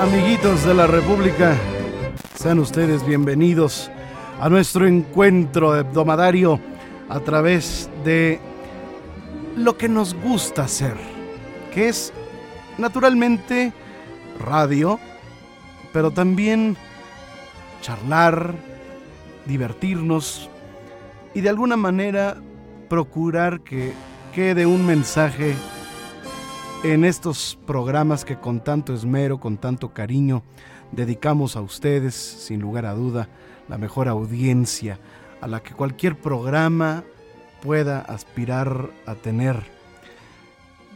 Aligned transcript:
Amiguitos 0.00 0.64
de 0.64 0.74
la 0.74 0.86
República, 0.86 1.56
sean 2.36 2.60
ustedes 2.60 3.04
bienvenidos 3.04 3.90
a 4.40 4.48
nuestro 4.48 4.86
encuentro 4.86 5.76
hebdomadario 5.76 6.60
a 7.08 7.18
través 7.18 7.90
de 8.04 8.38
lo 9.56 9.76
que 9.76 9.88
nos 9.88 10.14
gusta 10.14 10.62
hacer, 10.62 10.94
que 11.74 11.88
es 11.88 12.12
naturalmente 12.78 13.72
radio, 14.38 15.00
pero 15.92 16.12
también 16.12 16.76
charlar, 17.80 18.54
divertirnos 19.46 20.48
y 21.34 21.40
de 21.40 21.48
alguna 21.48 21.76
manera 21.76 22.36
procurar 22.88 23.62
que 23.62 23.92
quede 24.32 24.64
un 24.64 24.86
mensaje 24.86 25.56
en 26.84 27.04
estos 27.04 27.58
programas 27.66 28.24
que 28.24 28.36
con 28.36 28.60
tanto 28.60 28.94
esmero, 28.94 29.40
con 29.40 29.56
tanto 29.56 29.92
cariño 29.92 30.42
dedicamos 30.92 31.56
a 31.56 31.60
ustedes, 31.60 32.14
sin 32.14 32.60
lugar 32.60 32.86
a 32.86 32.94
duda, 32.94 33.28
la 33.68 33.78
mejor 33.78 34.08
audiencia 34.08 34.98
a 35.40 35.48
la 35.48 35.60
que 35.60 35.74
cualquier 35.74 36.16
programa 36.16 37.04
pueda 37.62 38.00
aspirar 38.00 38.90
a 39.06 39.14
tener. 39.16 39.62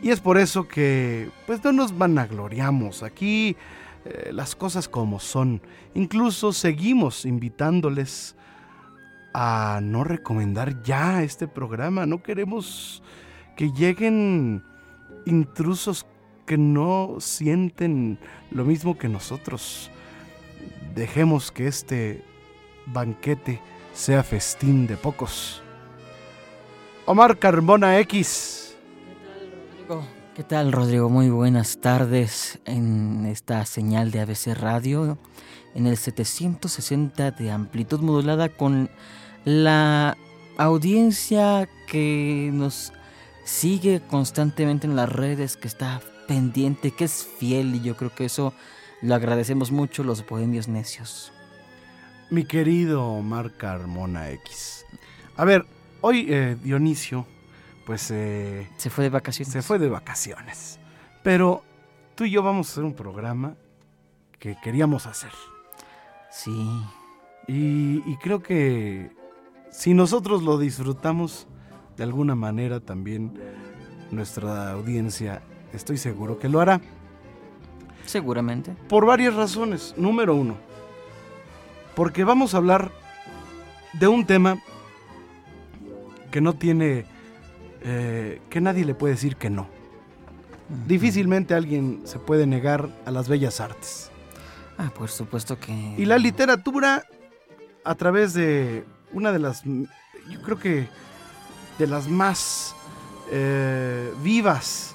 Y 0.03 0.11
es 0.11 0.21
por 0.21 0.39
eso 0.39 0.69
que 0.69 1.31
pues 1.47 1.63
no 1.65 1.73
nos 1.73 1.97
vanagloriamos. 1.97 3.03
Aquí 3.03 3.57
eh, 4.05 4.31
las 4.33 4.55
cosas 4.55 4.89
como 4.89 5.19
son. 5.19 5.61
Incluso 5.95 6.53
seguimos 6.53 7.25
invitándoles 7.25 8.37
a 9.35 9.81
no 9.83 10.05
recomendar 10.05 10.83
ya 10.83 11.23
este 11.23 11.49
programa. 11.49 12.07
No 12.07 12.23
queremos 12.23 13.03
que 13.57 13.73
lleguen 13.73 14.65
intrusos 15.27 16.07
que 16.47 16.59
no 16.59 17.17
sienten 17.19 18.19
lo 18.51 18.65
mismo 18.65 18.99
que 18.99 19.09
nosotros. 19.09 19.91
Dejemos 20.95 21.51
que 21.51 21.67
este 21.67 22.25
banquete 22.87 23.61
sea 23.95 24.23
festín 24.23 24.87
de 24.87 24.97
pocos. 24.97 25.63
Omar 27.07 27.39
Carbona 27.39 27.99
X. 28.01 28.77
¿Qué 30.35 30.45
tal, 30.45 30.73
Rodrigo? 30.73 31.11
Muy 31.11 31.29
buenas 31.29 31.79
tardes 31.79 32.59
en 32.65 33.27
esta 33.27 33.67
señal 33.67 34.11
de 34.11 34.21
ABC 34.21 34.55
Radio, 34.59 35.19
en 35.75 35.87
el 35.87 35.97
760 35.99 37.33
de 37.33 37.51
amplitud 37.51 38.01
modulada 38.01 38.49
con 38.49 38.89
la 39.45 40.17
audiencia 40.57 41.69
que 41.87 42.51
nos 42.53 42.93
sigue 43.45 44.01
constantemente 44.09 44.87
en 44.87 44.97
las 44.97 45.11
redes, 45.11 45.57
que 45.57 45.69
está 45.69 46.01
pendiente, 46.27 46.93
que 46.93 47.05
es 47.05 47.27
fiel 47.39 47.75
y 47.75 47.83
yo 47.83 47.97
creo 47.97 48.15
que 48.15 48.25
eso 48.25 48.53
lo 49.01 49.15
agradecemos 49.15 49.71
mucho 49.71 50.05
los 50.05 50.27
bohemios 50.27 50.69
necios. 50.69 51.33
Mi 52.31 52.45
querido 52.45 53.05
Omar 53.05 53.53
Carmona 53.57 54.31
X. 54.31 54.87
A 55.37 55.45
ver, 55.45 55.67
hoy 56.01 56.27
eh, 56.31 56.57
Dionisio, 56.63 57.27
pues... 57.85 58.11
Eh, 58.11 58.71
se 58.77 58.91
fue 58.91 59.05
de 59.05 59.11
vacaciones. 59.11 59.53
Se 59.53 59.63
fue 59.63 59.79
de 59.79 59.89
vacaciones. 59.89 60.79
Pero 61.23 61.63
tú 62.15 62.25
y 62.25 62.31
yo 62.31 62.43
vamos 62.43 62.69
a 62.69 62.73
hacer 62.73 62.85
un 62.85 62.95
programa 62.95 63.57
que 64.39 64.57
queríamos 64.63 65.07
hacer. 65.07 65.33
Sí. 66.31 66.51
Y, 67.49 68.03
y 68.11 68.17
creo 68.23 68.43
que 68.43 69.11
si 69.71 69.95
nosotros 69.95 70.43
lo 70.43 70.59
disfrutamos, 70.59 71.47
de 71.97 72.05
alguna 72.05 72.35
manera 72.35 72.81
también 72.81 73.33
nuestra 74.11 74.73
audiencia, 74.73 75.43
estoy 75.73 75.97
seguro 75.97 76.39
que 76.39 76.49
lo 76.49 76.61
hará. 76.61 76.81
Seguramente. 78.05 78.75
Por 78.89 79.07
varias 79.07 79.35
razones. 79.35 79.95
Número 79.97 80.35
uno, 80.35 80.57
porque 81.95 82.25
vamos 82.25 82.55
a 82.55 82.59
hablar 82.59 82.93
de 83.93 84.09
un 84.09 84.27
tema 84.27 84.59
que 86.31 86.41
no 86.41 86.55
tiene, 86.55 87.05
eh, 87.83 88.41
que 88.49 88.61
nadie 88.61 88.85
le 88.85 88.95
puede 88.95 89.15
decir 89.15 89.37
que 89.37 89.51
no. 89.51 89.69
Difícilmente 90.87 91.55
alguien 91.55 92.01
se 92.05 92.19
puede 92.19 92.47
negar 92.47 92.89
a 93.05 93.11
las 93.11 93.29
bellas 93.29 93.61
artes. 93.61 94.11
Ah, 94.79 94.91
por 94.97 95.11
supuesto 95.11 95.59
que... 95.61 95.95
Y 95.99 96.07
la 96.07 96.17
literatura, 96.17 97.05
a 97.85 97.95
través 97.95 98.33
de 98.33 98.85
una 99.13 99.33
de 99.33 99.39
las, 99.39 99.65
yo 99.65 100.43
creo 100.43 100.59
que 100.59 100.89
de 101.83 101.89
las 101.89 102.07
más 102.07 102.77
eh, 103.33 104.15
vivas 104.23 104.95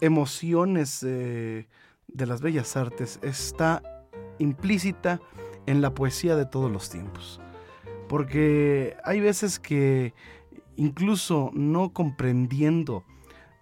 emociones 0.00 1.04
eh, 1.06 1.68
de 2.08 2.26
las 2.26 2.40
bellas 2.40 2.76
artes 2.76 3.20
está 3.22 3.84
implícita 4.40 5.20
en 5.66 5.80
la 5.80 5.94
poesía 5.94 6.34
de 6.34 6.44
todos 6.44 6.72
los 6.72 6.90
tiempos. 6.90 7.40
Porque 8.08 8.96
hay 9.04 9.20
veces 9.20 9.60
que 9.60 10.12
incluso 10.74 11.52
no 11.54 11.92
comprendiendo 11.92 13.04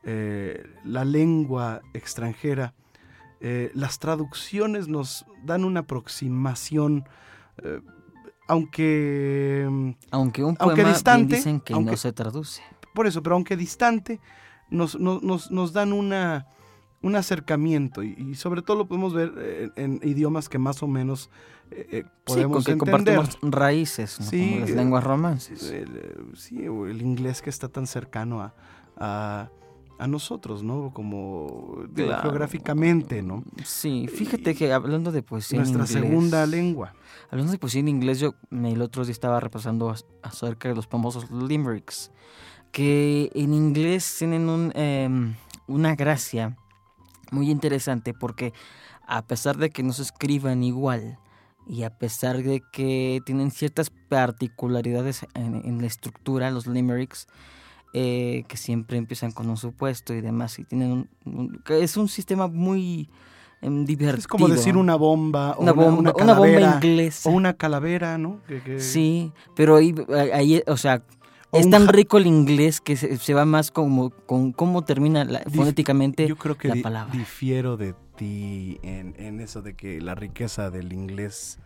eh, 0.03 0.67
la 0.83 1.05
lengua 1.05 1.83
extranjera, 1.93 2.73
las 3.75 3.99
traducciones 3.99 4.89
nos 4.89 5.27
dan 5.45 5.65
una 5.65 5.81
aproximación 5.81 7.05
aunque 8.51 9.67
mm, 9.71 9.91
aunque 10.11 10.45
un 10.45 10.57
poema 10.57 10.89
distante 10.89 11.37
dicen 11.37 11.61
que 11.61 11.75
no 11.75 11.97
se 11.97 12.13
traduce. 12.13 12.63
Por 12.95 13.07
eso 13.07 13.23
pero 13.23 13.37
aunque 13.37 13.57
distante 13.57 14.21
nos, 14.69 14.99
nos, 14.99 15.51
nos 15.51 15.73
dan 15.73 15.93
una 15.93 16.47
un 17.03 17.17
acercamiento 17.17 18.03
y, 18.03 18.35
sobre 18.35 18.61
todo 18.61 18.77
lo 18.77 18.87
podemos 18.87 19.15
ver 19.15 19.33
eh, 19.39 19.71
en, 19.77 20.01
idiomas 20.03 20.51
que 20.51 20.59
más 20.59 20.83
o 20.83 20.87
menos 20.87 21.31
eh, 21.71 21.87
eh 21.93 22.05
podemos 22.25 22.65
sí, 22.65 22.73
que 22.73 22.79
compartimos 22.79 23.39
raíces 23.41 24.19
sí, 24.21 24.51
Como 24.51 24.61
las 24.61 24.71
lenguas 24.71 25.05
romances. 25.05 25.71
el, 25.71 25.89
sí 26.35 26.65
el 26.65 27.01
inglés 27.01 27.41
que 27.41 27.49
está 27.49 27.69
tan 27.69 27.87
cercano 27.87 28.43
a 28.43 28.55
a 29.01 29.49
nosotros, 30.07 30.63
¿no? 30.63 30.93
Como 30.93 31.85
geográficamente, 31.95 33.23
¿no? 33.23 33.45
Sí, 33.65 34.09
fíjate 34.09 34.55
que 34.55 34.73
hablando 34.73 35.13
de 35.13 35.23
poesía 35.23 35.59
Nuestra 35.59 35.87
segunda 35.87 36.47
lengua. 36.47 36.95
Hablando 37.31 37.53
de 37.53 37.59
poesía 37.59 37.81
en 37.81 37.89
inglés, 37.89 38.21
yo 38.21 38.35
el 38.51 38.83
otro 38.83 39.05
día 39.05 39.13
estaba 39.13 39.41
repasando 39.41 39.95
acerca 40.23 40.69
de 40.69 40.75
los 40.75 40.87
famosos 40.87 41.31
limericks, 41.31 42.11
que 42.73 43.31
en 43.35 43.53
inglés 43.53 44.17
tienen 44.19 44.49
un, 44.49 44.73
em, 44.75 45.35
una 45.67 45.95
gracia 45.95 46.57
muy 47.31 47.51
interesante 47.51 48.15
porque 48.15 48.53
a 49.07 49.23
pesar 49.27 49.57
de 49.57 49.71
que 49.71 49.83
no 49.83 49.93
se 49.93 50.03
escriban 50.03 50.63
igual, 50.63 51.19
y 51.67 51.85
a 51.85 51.91
pesar 51.91 52.43
de 52.43 52.63
que 52.73 53.21
tienen 53.25 53.51
ciertas 53.51 53.91
particularidades 53.91 55.27
en, 55.35 55.57
en 55.65 55.81
la 55.81 55.87
estructura, 55.87 56.51
los 56.51 56.67
limericks, 56.67 57.29
eh, 57.93 58.45
que 58.49 58.57
siempre 58.57 58.99
empiezan 58.99 59.33
con 59.33 59.49
un 59.49 59.57
supuesto 59.57 60.15
y 60.15 60.21
demás, 60.21 60.59
y 60.59 60.65
tienen 60.65 61.09
un, 61.25 61.63
es 61.69 61.97
un 61.97 62.09
sistema 62.09 62.47
muy 62.47 63.09
divertido. 63.61 64.19
Es 64.19 64.27
como 64.27 64.49
decir 64.49 64.77
una 64.77 64.97
bomba, 64.97 65.57
una, 65.59 65.73
bomba, 65.73 66.13
una, 66.15 66.35
bomba 66.35 66.77
inglesa. 66.77 67.29
O 67.29 67.33
una 67.33 67.55
calavera, 67.55 68.17
¿no? 68.19 68.41
Sí, 68.79 69.33
pero 69.55 69.77
ahí, 69.77 69.95
ahí 70.33 70.63
o 70.67 70.77
sea, 70.77 71.03
es 71.53 71.69
tan 71.69 71.89
rico 71.89 72.19
el 72.19 72.27
inglés 72.27 72.81
que 72.81 72.97
se, 72.97 73.35
va 73.35 73.45
más 73.45 73.71
como 73.71 74.11
con 74.11 74.53
cómo 74.53 74.83
termina 74.85 75.27
fonéticamente 75.53 76.27
yo 76.29 76.37
creo 76.37 76.57
que 76.57 76.69
la 76.69 76.77
palabra. 76.77 77.13
difiero 77.13 77.77
de 77.77 77.95
ti 78.17 78.79
en, 78.83 79.15
en 79.19 79.41
eso 79.41 79.63
de 79.63 79.75
que 79.75 80.01
la 80.01 80.15
riqueza 80.15 80.71
del 80.71 80.93
inglés... 80.93 81.59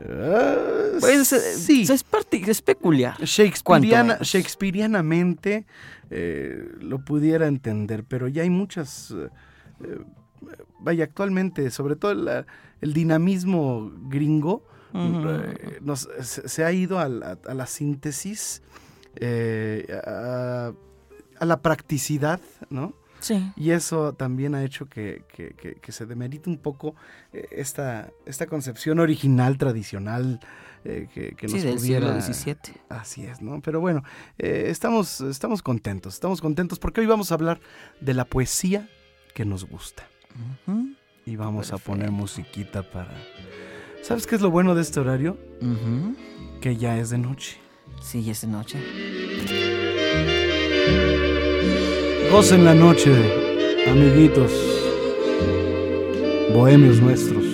ah, 0.00 0.56
Pues 1.00 1.32
eh, 1.32 1.40
sí, 1.56 1.82
es, 1.82 2.04
parti- 2.04 2.42
es 2.48 2.62
peculiar. 2.62 3.16
Shakespeareana-. 3.20 4.18
Shakespeareanamente 4.20 5.66
eh, 6.10 6.68
lo 6.80 7.04
pudiera 7.04 7.46
entender, 7.46 8.04
pero 8.04 8.28
ya 8.28 8.42
hay 8.42 8.50
muchas... 8.50 9.12
eh, 9.82 9.98
vaya, 10.80 11.04
actualmente, 11.04 11.70
sobre 11.70 11.96
todo 11.96 12.14
la- 12.14 12.46
el 12.80 12.92
dinamismo 12.92 13.90
gringo, 14.08 14.62
eh, 14.94 15.78
nos- 15.80 16.08
se, 16.20 16.48
se 16.48 16.64
ha 16.64 16.70
ido 16.72 16.98
a 16.98 17.08
la, 17.08 17.38
a 17.46 17.54
la 17.54 17.66
síntesis, 17.66 18.62
a, 20.06 20.72
a 21.38 21.44
la 21.44 21.60
practicidad, 21.62 22.40
¿no? 22.70 22.94
Sí. 23.24 23.52
Y 23.56 23.70
eso 23.70 24.12
también 24.12 24.54
ha 24.54 24.62
hecho 24.62 24.86
que, 24.86 25.22
que- 25.34 25.54
que- 25.54 25.76
que 25.76 25.92
se 25.92 26.04
demerite 26.04 26.50
un 26.50 26.58
poco 26.58 26.94
eh, 27.32 27.48
esta, 27.52 28.10
esta 28.26 28.46
concepción 28.46 28.98
original, 28.98 29.56
tradicional, 29.56 30.40
eh, 30.84 31.08
que, 31.14 31.34
que 31.34 31.48
Sí, 31.48 31.54
nos 31.54 31.62
del 31.64 31.74
pudiera... 31.76 32.20
siglo 32.20 32.34
XVII. 32.34 32.74
Así 32.90 33.24
es, 33.24 33.40
¿no? 33.40 33.62
Pero 33.62 33.80
bueno, 33.80 34.02
eh, 34.38 34.66
estamos, 34.68 35.22
estamos 35.22 35.62
contentos, 35.62 36.12
estamos 36.14 36.42
contentos 36.42 36.78
porque 36.78 37.00
hoy 37.00 37.06
vamos 37.06 37.30
a 37.32 37.34
hablar 37.36 37.60
de 38.02 38.12
la 38.12 38.26
poesía 38.26 38.88
que 39.34 39.46
nos 39.46 39.64
gusta. 39.64 40.06
Y 41.24 41.36
vamos 41.36 41.72
a 41.72 41.78
poner 41.78 42.10
musiquita 42.10 42.82
para... 42.82 43.14
¿Sabes 44.02 44.26
qué 44.26 44.34
es 44.34 44.42
lo 44.42 44.50
bueno 44.50 44.74
de 44.74 44.82
este 44.82 45.00
horario? 45.00 45.38
Que 46.60 46.76
ya 46.76 46.98
es 46.98 47.08
de 47.08 47.16
noche. 47.16 47.56
Sí, 48.02 48.22
ya 48.22 48.32
es 48.32 48.42
de 48.42 48.48
noche. 48.48 48.78
Gocen 52.34 52.64
la 52.64 52.74
noche, 52.74 53.12
amiguitos, 53.88 54.50
bohemios 56.52 57.00
nuestros. 57.00 57.53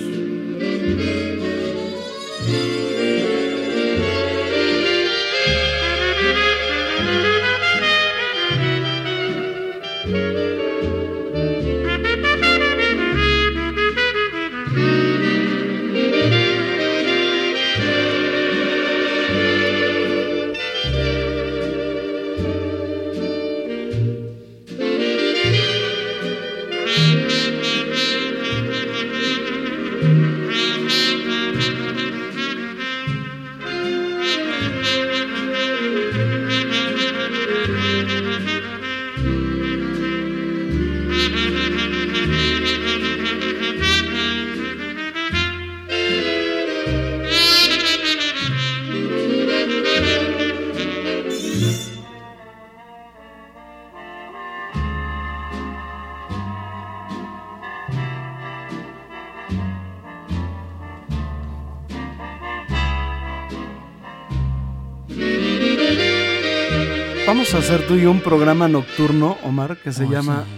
Un 68.21 68.29
programa 68.29 68.67
nocturno, 68.67 69.35
Omar, 69.43 69.77
que 69.77 69.91
se 69.91 70.03
Oh, 70.05 70.11
llama 70.11 70.45
sí. 70.45 70.51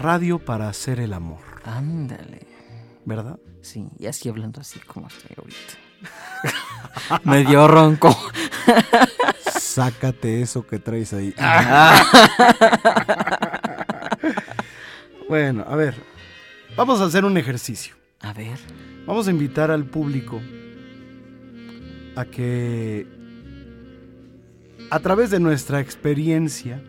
Radio 0.00 0.38
para 0.38 0.68
hacer 0.68 1.00
el 1.00 1.12
amor, 1.12 1.40
Ándale. 1.64 2.46
¿verdad? 3.04 3.38
Sí, 3.62 3.88
y 3.98 4.06
así 4.06 4.28
hablando 4.28 4.60
así 4.60 4.78
como 4.80 5.08
estoy 5.08 5.36
ahorita. 5.36 7.20
Medio 7.24 7.66
ronco. 7.66 8.16
Sácate 9.50 10.40
eso 10.40 10.64
que 10.66 10.78
traes 10.78 11.12
ahí. 11.12 11.34
Bueno, 15.28 15.64
a 15.68 15.76
ver, 15.76 15.94
vamos 16.76 17.00
a 17.00 17.04
hacer 17.04 17.24
un 17.24 17.36
ejercicio. 17.36 17.94
A 18.20 18.32
ver. 18.32 18.58
Vamos 19.06 19.28
a 19.28 19.30
invitar 19.30 19.70
al 19.70 19.84
público 19.84 20.40
a 22.16 22.24
que 22.24 23.06
a 24.90 24.98
través 24.98 25.30
de 25.30 25.38
nuestra 25.38 25.78
experiencia, 25.78 26.82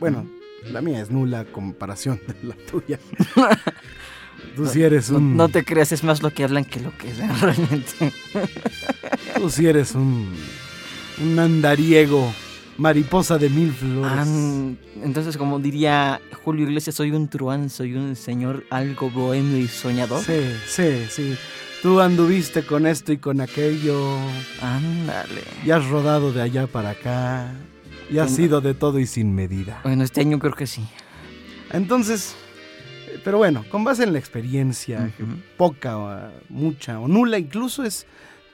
Bueno, 0.00 0.26
la 0.70 0.80
mía 0.80 1.00
es 1.00 1.10
nula 1.10 1.44
comparación 1.44 2.20
de 2.26 2.48
la 2.48 2.54
tuya. 2.70 2.98
Tú 4.56 4.66
sí 4.66 4.82
eres 4.82 5.10
un, 5.10 5.36
no 5.36 5.48
te 5.48 5.64
creas, 5.64 5.90
es 5.92 6.04
más 6.04 6.22
lo 6.22 6.30
que 6.30 6.44
hablan 6.44 6.64
que 6.64 6.78
lo 6.80 6.96
que 6.96 7.12
dan 7.14 7.40
realmente. 7.40 8.12
tú 9.36 9.48
sí 9.50 9.66
eres 9.66 9.94
un, 9.94 10.32
un 11.22 11.38
andariego, 11.38 12.32
mariposa 12.76 13.38
de 13.38 13.48
mil 13.48 13.72
flores. 13.72 14.28
Entonces, 15.02 15.36
como 15.36 15.58
diría 15.58 16.20
Julio 16.44 16.66
Iglesias, 16.68 16.94
soy 16.94 17.10
un 17.12 17.28
truán, 17.28 17.70
soy 17.70 17.94
un 17.94 18.14
señor 18.16 18.64
algo 18.70 19.10
bohemio 19.10 19.58
y 19.58 19.66
soñador. 19.66 20.22
Sí, 20.22 20.40
sí, 20.66 21.06
sí. 21.08 21.34
Tú 21.82 22.00
anduviste 22.00 22.64
con 22.64 22.86
esto 22.86 23.12
y 23.12 23.18
con 23.18 23.40
aquello, 23.40 24.18
Ándale. 24.62 25.42
y 25.64 25.70
has 25.70 25.86
rodado 25.88 26.32
de 26.32 26.42
allá 26.42 26.66
para 26.66 26.90
acá, 26.90 27.52
y 28.10 28.14
Tengo- 28.14 28.28
sido 28.28 28.60
de 28.60 28.74
todo 28.74 28.98
y 28.98 29.06
sin 29.06 29.34
medida. 29.34 29.80
Bueno, 29.84 30.04
este 30.04 30.20
año 30.20 30.38
creo 30.38 30.54
que 30.54 30.66
sí. 30.66 30.84
Entonces, 31.72 32.34
pero 33.24 33.38
bueno, 33.38 33.64
con 33.70 33.84
base 33.84 34.04
en 34.04 34.12
la 34.12 34.18
experiencia, 34.18 35.12
poca 35.56 35.98
o 35.98 36.30
mucha 36.48 37.00
o 37.00 37.08
nula, 37.08 37.38
incluso 37.38 37.84
es, 37.84 38.06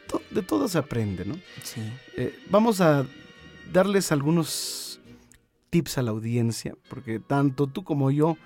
to- 0.07 0.23
de 0.31 0.43
todo 0.43 0.69
se 0.69 0.79
aprende, 0.79 1.25
¿no? 1.25 1.35
Sí. 1.63 1.81
Eh, 2.17 2.39
vamos 2.51 2.81
a 2.81 3.05
darles 3.73 4.13
algunos 4.13 5.01
tips 5.71 5.99
a 5.99 6.03
la 6.03 6.11
audiencia, 6.11 6.75
porque 6.89 7.21
tanto 7.21 7.67
tú 7.67 7.85
como 7.85 8.11
yo, 8.11 8.37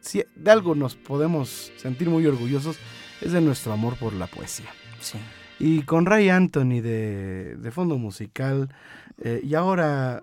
si 0.00 0.22
de 0.34 0.50
algo 0.50 0.74
nos 0.74 0.94
podemos 0.96 1.72
sentir 1.76 2.08
muy 2.08 2.26
orgullosos, 2.26 2.78
es 3.20 3.32
de 3.32 3.40
nuestro 3.40 3.72
amor 3.72 3.96
por 3.96 4.12
la 4.14 4.26
poesía. 4.26 4.68
Sí. 5.00 5.18
Y 5.58 5.82
con 5.82 6.06
Ray 6.06 6.30
Anthony 6.30 6.80
de, 6.80 7.56
de 7.56 7.70
fondo 7.70 7.98
musical, 7.98 8.74
eh, 9.20 9.40
y 9.44 9.54
ahora, 9.54 10.22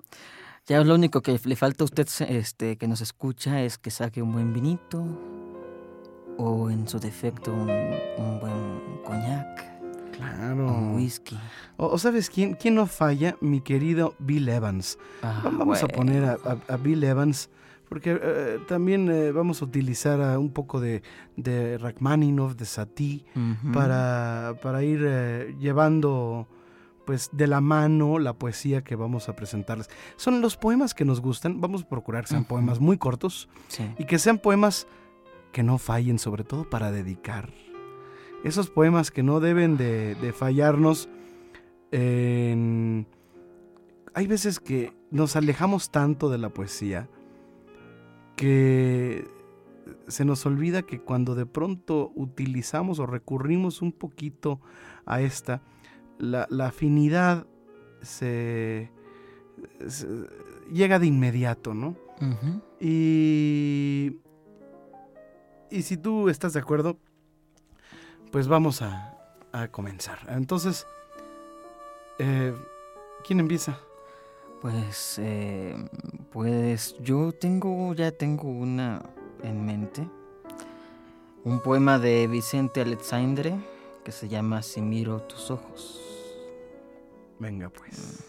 Ya 0.67 0.83
lo 0.83 0.95
único 0.95 1.21
que 1.21 1.39
le 1.45 1.55
falta 1.55 1.83
a 1.83 1.85
usted 1.85 2.07
este, 2.29 2.75
que 2.77 2.87
nos 2.87 2.99
escucha 3.01 3.61
es 3.63 3.77
que 3.77 3.89
saque 3.89 4.21
un 4.21 4.33
buen 4.33 4.51
vinito 4.53 5.05
o 6.37 6.69
en 6.69 6.87
su 6.87 6.99
defecto 6.99 7.53
un, 7.53 7.69
un 7.69 8.39
buen 8.39 8.99
coñac, 9.05 10.11
claro, 10.11 10.67
un 10.67 10.95
whisky. 10.95 11.37
o, 11.77 11.87
o 11.87 11.97
sabes 11.97 12.29
quién, 12.29 12.53
quién 12.55 12.75
no 12.75 12.85
falla, 12.85 13.35
mi 13.41 13.61
querido 13.61 14.13
Bill 14.19 14.49
Evans. 14.49 14.97
Ah, 15.23 15.41
Va- 15.45 15.51
Vamos 15.51 15.81
a 15.83 15.87
poner 15.87 16.23
a, 16.25 16.33
a- 16.43 16.73
a 16.73 16.77
Bill 16.77 17.03
Evans, 17.03 17.49
porque 17.89 18.19
eh, 18.21 18.59
también 18.67 19.09
eh, 19.09 19.31
vamos 19.31 19.61
a 19.61 19.65
utilizar 19.65 20.21
a 20.21 20.37
un 20.37 20.51
poco 20.51 20.79
de, 20.79 21.01
de 21.37 21.77
Rachmaninoff, 21.77 22.55
de 22.55 22.65
Satie, 22.65 23.25
para, 23.73 24.53
para 24.61 24.83
ir 24.83 25.01
eh, 25.07 25.55
llevando 25.59 26.47
pues 27.07 27.29
de 27.31 27.47
la 27.47 27.61
mano 27.61 28.19
la 28.19 28.33
poesía 28.33 28.83
que 28.83 28.95
vamos 28.97 29.29
a 29.29 29.35
presentarles. 29.35 29.89
Son 30.17 30.41
los 30.41 30.57
poemas 30.57 30.93
que 30.93 31.05
nos 31.05 31.21
gustan, 31.21 31.61
vamos 31.61 31.83
a 31.83 31.89
procurar 31.89 32.25
que 32.25 32.31
sean 32.31 32.43
poemas 32.45 32.79
muy 32.81 32.97
cortos 32.97 33.47
Sí. 33.69 33.89
y 33.97 34.03
que 34.03 34.19
sean 34.19 34.37
poemas 34.37 34.87
que 35.53 35.63
no 35.63 35.77
fallen, 35.77 36.19
sobre 36.19 36.43
todo 36.43 36.69
para 36.69 36.91
dedicar. 36.91 37.49
Esos 38.43 38.69
poemas 38.69 39.09
que 39.09 39.23
no 39.23 39.39
deben 39.39 39.77
de, 39.77 40.15
de 40.15 40.33
fallarnos 40.33 41.07
en... 41.91 43.07
Hay 44.13 44.27
veces 44.27 44.59
que 44.59 44.93
nos 45.09 45.35
alejamos 45.37 45.89
tanto 45.91 46.29
de 46.29 46.37
la 46.37 46.49
poesía 46.49 47.07
que 48.35 49.25
se 50.07 50.25
nos 50.25 50.45
olvida 50.45 50.81
que 50.83 50.99
cuando 50.99 51.35
de 51.35 51.45
pronto 51.45 52.11
utilizamos 52.15 52.99
o 52.99 53.05
recurrimos 53.05 53.81
un 53.81 53.91
poquito 53.93 54.59
a 55.05 55.21
esta, 55.21 55.61
la, 56.19 56.47
la 56.49 56.67
afinidad 56.67 57.45
se, 58.01 58.91
se- 59.87 60.07
llega 60.71 60.99
de 60.99 61.07
inmediato, 61.07 61.73
¿no? 61.73 61.95
Y, 62.79 64.19
y 65.69 65.81
si 65.83 65.97
tú 65.97 66.29
estás 66.29 66.53
de 66.53 66.59
acuerdo, 66.59 66.97
pues 68.31 68.47
vamos 68.47 68.81
a, 68.81 69.17
a 69.51 69.67
comenzar. 69.69 70.19
Entonces, 70.29 70.85
eh, 72.19 72.53
¿quién 73.25 73.39
empieza? 73.39 73.77
Pues, 74.61 75.19
eh, 75.19 75.75
pues 76.31 76.95
yo 77.01 77.31
tengo, 77.31 77.93
ya 77.93 78.11
tengo 78.11 78.47
una 78.49 79.03
en 79.43 79.65
mente. 79.65 80.07
un 81.43 81.59
poema 81.61 81.99
de 81.99 82.27
Vicente 82.27 82.81
Alexandre 82.81 83.55
que 84.03 84.11
se 84.11 84.27
llama 84.27 84.63
Si 84.63 84.81
miro 84.81 85.21
tus 85.21 85.51
ojos. 85.51 86.01
Venga 87.39 87.69
pues. 87.69 88.23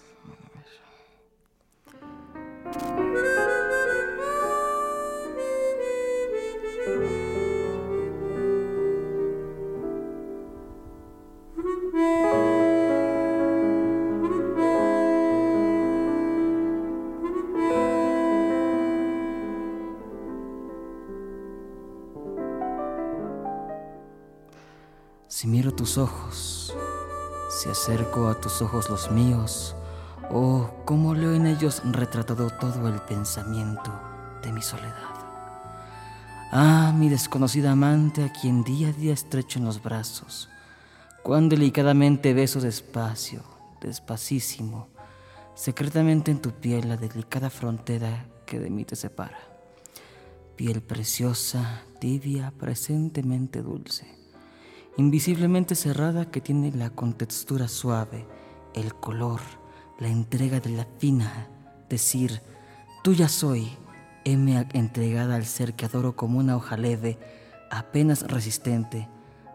Si 25.30 25.46
miro 25.46 25.72
tus 25.72 25.96
ojos, 25.98 26.57
si 27.58 27.68
acerco 27.68 28.28
a 28.28 28.40
tus 28.40 28.62
ojos 28.62 28.88
los 28.88 29.10
míos, 29.10 29.74
oh, 30.30 30.70
cómo 30.84 31.12
leo 31.12 31.34
en 31.34 31.44
ellos 31.44 31.82
retratado 31.84 32.50
todo 32.50 32.86
el 32.86 33.00
pensamiento 33.00 33.92
de 34.44 34.52
mi 34.52 34.62
soledad. 34.62 34.94
Ah, 36.52 36.94
mi 36.96 37.08
desconocida 37.08 37.72
amante 37.72 38.22
a 38.22 38.32
quien 38.32 38.62
día 38.62 38.90
a 38.90 38.92
día 38.92 39.12
estrecho 39.12 39.58
en 39.58 39.64
los 39.64 39.82
brazos, 39.82 40.48
cuán 41.24 41.48
delicadamente 41.48 42.32
beso 42.32 42.60
despacio, 42.60 43.42
despacísimo, 43.80 44.86
secretamente 45.56 46.30
en 46.30 46.40
tu 46.40 46.52
piel 46.52 46.88
la 46.88 46.96
delicada 46.96 47.50
frontera 47.50 48.24
que 48.46 48.60
de 48.60 48.70
mí 48.70 48.84
te 48.84 48.94
separa. 48.94 49.40
Piel 50.54 50.80
preciosa, 50.80 51.82
tibia, 51.98 52.52
presentemente 52.56 53.62
dulce 53.62 54.17
invisiblemente 54.98 55.76
cerrada 55.76 56.28
que 56.28 56.40
tiene 56.40 56.72
la 56.72 56.90
contextura 56.90 57.68
suave, 57.68 58.26
el 58.74 58.94
color, 58.96 59.40
la 60.00 60.08
entrega 60.08 60.58
de 60.58 60.70
la 60.70 60.86
fina, 60.98 61.46
decir, 61.88 62.42
tuya 63.04 63.28
soy, 63.28 63.70
heme 64.24 64.66
entregada 64.72 65.36
al 65.36 65.46
ser 65.46 65.74
que 65.74 65.86
adoro 65.86 66.16
como 66.16 66.40
una 66.40 66.56
hoja 66.56 66.76
leve, 66.76 67.16
apenas 67.70 68.26
resistente, 68.26 69.08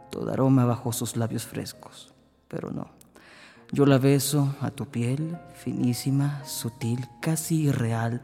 todo 0.09 0.31
aroma 0.31 0.63
bajo 0.63 0.93
sus 0.93 1.17
labios 1.17 1.45
frescos. 1.45 2.13
Pero 2.47 2.71
no, 2.71 2.87
yo 3.73 3.85
la 3.85 3.97
beso 3.97 4.55
a 4.61 4.71
tu 4.71 4.85
piel, 4.85 5.37
finísima, 5.55 6.45
sutil, 6.45 7.09
casi 7.21 7.63
irreal, 7.63 8.21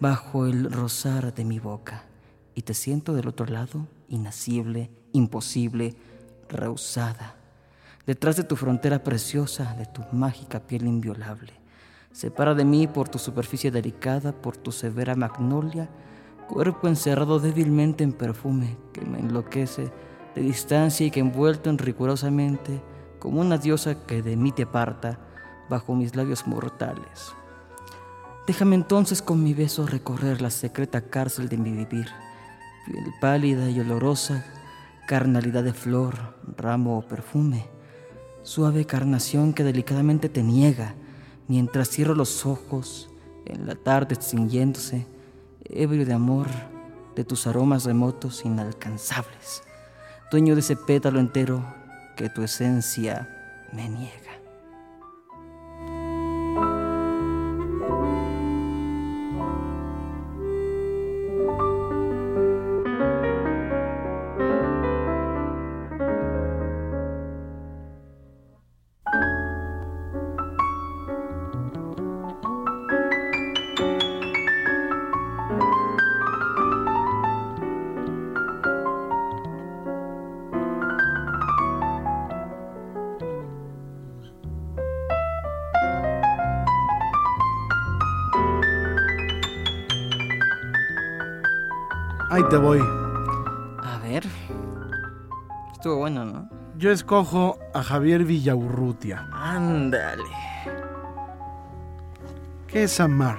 bajo 0.00 0.46
el 0.46 0.72
rozar 0.72 1.32
de 1.32 1.44
mi 1.44 1.60
boca, 1.60 2.02
y 2.56 2.62
te 2.62 2.74
siento 2.74 3.14
del 3.14 3.28
otro 3.28 3.46
lado, 3.46 3.86
inacible, 4.08 4.90
imposible, 5.12 5.94
rehusada, 6.48 7.34
detrás 8.06 8.36
de 8.36 8.44
tu 8.44 8.56
frontera 8.56 9.02
preciosa, 9.02 9.74
de 9.74 9.86
tu 9.86 10.02
mágica 10.12 10.60
piel 10.60 10.86
inviolable. 10.86 11.52
Separa 12.12 12.54
de 12.54 12.64
mí 12.64 12.86
por 12.86 13.08
tu 13.08 13.18
superficie 13.18 13.70
delicada, 13.70 14.32
por 14.32 14.56
tu 14.56 14.72
severa 14.72 15.14
magnolia, 15.14 15.88
cuerpo 16.48 16.88
encerrado 16.88 17.40
débilmente 17.40 18.04
en 18.04 18.12
perfume 18.12 18.76
que 18.92 19.02
me 19.02 19.18
enloquece 19.18 19.92
de 20.34 20.42
distancia 20.42 21.06
y 21.06 21.10
que 21.10 21.20
envuelto 21.20 21.68
en 21.68 21.78
rigurosamente, 21.78 22.82
como 23.18 23.40
una 23.40 23.58
diosa 23.58 24.06
que 24.06 24.22
de 24.22 24.36
mí 24.36 24.52
te 24.52 24.62
aparta, 24.62 25.18
bajo 25.68 25.94
mis 25.94 26.14
labios 26.14 26.46
mortales. 26.46 27.34
Déjame 28.46 28.76
entonces 28.76 29.22
con 29.22 29.42
mi 29.42 29.54
beso 29.54 29.86
recorrer 29.86 30.40
la 30.40 30.50
secreta 30.50 31.00
cárcel 31.00 31.48
de 31.48 31.56
mi 31.56 31.72
vivir, 31.72 32.06
piel 32.86 33.12
pálida 33.20 33.68
y 33.68 33.80
olorosa 33.80 34.44
carnalidad 35.06 35.62
de 35.64 35.72
flor, 35.72 36.34
ramo 36.56 36.98
o 36.98 37.06
perfume, 37.06 37.66
suave 38.42 38.84
carnación 38.84 39.54
que 39.54 39.64
delicadamente 39.64 40.28
te 40.28 40.42
niega. 40.42 40.94
Mientras 41.48 41.88
cierro 41.88 42.14
los 42.14 42.44
ojos 42.44 43.08
en 43.46 43.66
la 43.66 43.76
tarde 43.76 44.14
extinguiéndose, 44.14 45.06
ebrio 45.64 46.04
de 46.04 46.12
amor, 46.12 46.48
de 47.14 47.24
tus 47.24 47.46
aromas 47.46 47.84
remotos 47.84 48.44
inalcanzables, 48.44 49.62
dueño 50.30 50.54
de 50.54 50.60
ese 50.60 50.76
pétalo 50.76 51.20
entero 51.20 51.64
que 52.16 52.28
tu 52.28 52.42
esencia 52.42 53.66
me 53.72 53.88
niega. 53.88 54.25
Ahí 92.28 92.42
te 92.50 92.56
voy. 92.56 92.80
A 92.80 93.98
ver. 94.02 94.24
Estuvo 95.72 95.98
bueno, 95.98 96.24
¿no? 96.24 96.48
Yo 96.76 96.90
escojo 96.90 97.58
a 97.72 97.82
Javier 97.82 98.24
Villaurrutia. 98.24 99.28
Ándale. 99.32 100.24
¿Qué 102.66 102.82
es 102.82 102.98
amar? 103.00 103.38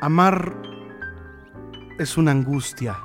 Amar 0.00 0.54
es 1.98 2.16
una 2.16 2.30
angustia, 2.30 2.96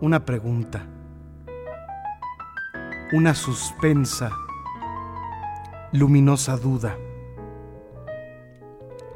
una 0.00 0.24
pregunta, 0.24 0.82
una 3.12 3.34
suspensa, 3.34 4.30
luminosa 5.92 6.56
duda. 6.56 6.96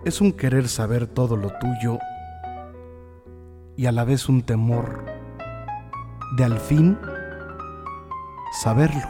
Es 0.02 0.23
un 0.23 0.33
querer 0.33 0.66
saber 0.69 1.07
todo 1.07 1.37
lo 1.37 1.52
tuyo 1.59 1.99
y 3.76 3.85
a 3.85 3.92
la 3.92 4.04
vez 4.04 4.30
un 4.30 4.40
temor 4.40 5.04
de 6.38 6.45
al 6.45 6.59
fin 6.59 6.99
saberlo. 8.62 9.07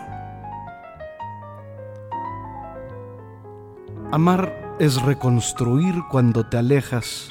Amar 4.10 4.76
es 4.80 5.00
reconstruir 5.02 5.94
cuando 6.10 6.48
te 6.48 6.58
alejas 6.58 7.30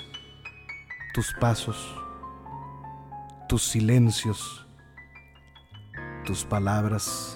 tus 1.14 1.34
pasos, 1.42 1.94
tus 3.50 3.64
silencios, 3.64 4.66
tus 6.24 6.46
palabras 6.46 7.36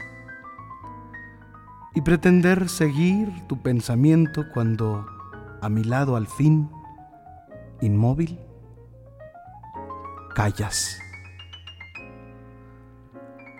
y 1.93 1.99
pretender 1.99 2.69
seguir 2.69 3.29
tu 3.47 3.61
pensamiento 3.61 4.45
cuando 4.53 5.05
a 5.63 5.69
mi 5.69 5.85
lado 5.85 6.17
al 6.17 6.27
fin, 6.27 6.69
inmóvil, 7.79 8.37
callas. 10.35 10.99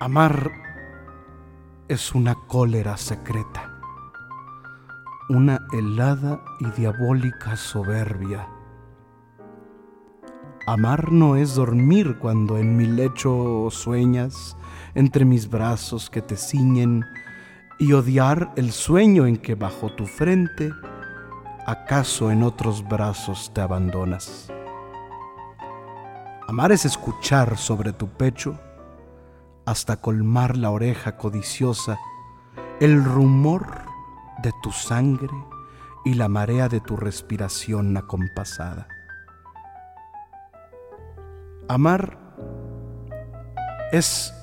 Amar 0.02 0.52
es 1.88 2.14
una 2.14 2.36
cólera 2.36 2.98
secreta, 2.98 3.80
una 5.30 5.66
helada 5.72 6.44
y 6.60 6.72
diabólica 6.72 7.56
soberbia. 7.56 8.50
Amar 10.68 11.10
no 11.10 11.38
es 11.38 11.56
dormir 11.56 12.18
cuando 12.20 12.58
en 12.58 12.76
mi 12.76 12.86
lecho 12.86 13.70
sueñas 13.72 14.58
entre 14.94 15.24
mis 15.24 15.50
brazos 15.50 16.10
que 16.10 16.22
te 16.22 16.36
ciñen 16.36 17.06
y 17.80 17.94
odiar 17.94 18.52
el 18.58 18.74
sueño 18.74 19.26
en 19.26 19.38
que 19.38 19.56
bajo 19.56 19.90
tu 19.94 20.06
frente 20.06 20.74
acaso 21.66 22.32
en 22.32 22.44
otros 22.44 22.88
brazos 22.88 23.52
te 23.54 23.62
abandonas. 23.62 24.52
Amar 26.48 26.72
es 26.72 26.86
escuchar 26.86 27.58
sobre 27.58 27.94
tu 27.94 28.10
pecho 28.10 28.60
hasta 29.66 29.98
colmar 29.98 30.58
la 30.58 30.72
oreja 30.72 31.18
codiciosa 31.18 31.98
el 32.80 33.04
rumor 33.04 33.84
de 34.42 34.52
tu 34.62 34.72
sangre 34.72 35.30
y 36.04 36.16
la 36.16 36.28
marea 36.28 36.68
de 36.68 36.82
tu 36.82 36.98
respiración 36.98 37.96
acompasada. 37.96 38.88
Amar 41.70 42.18
es 43.94 44.34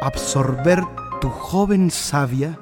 absorber 0.00 0.82
tu 1.20 1.28
joven 1.28 1.90
savia 1.90 2.58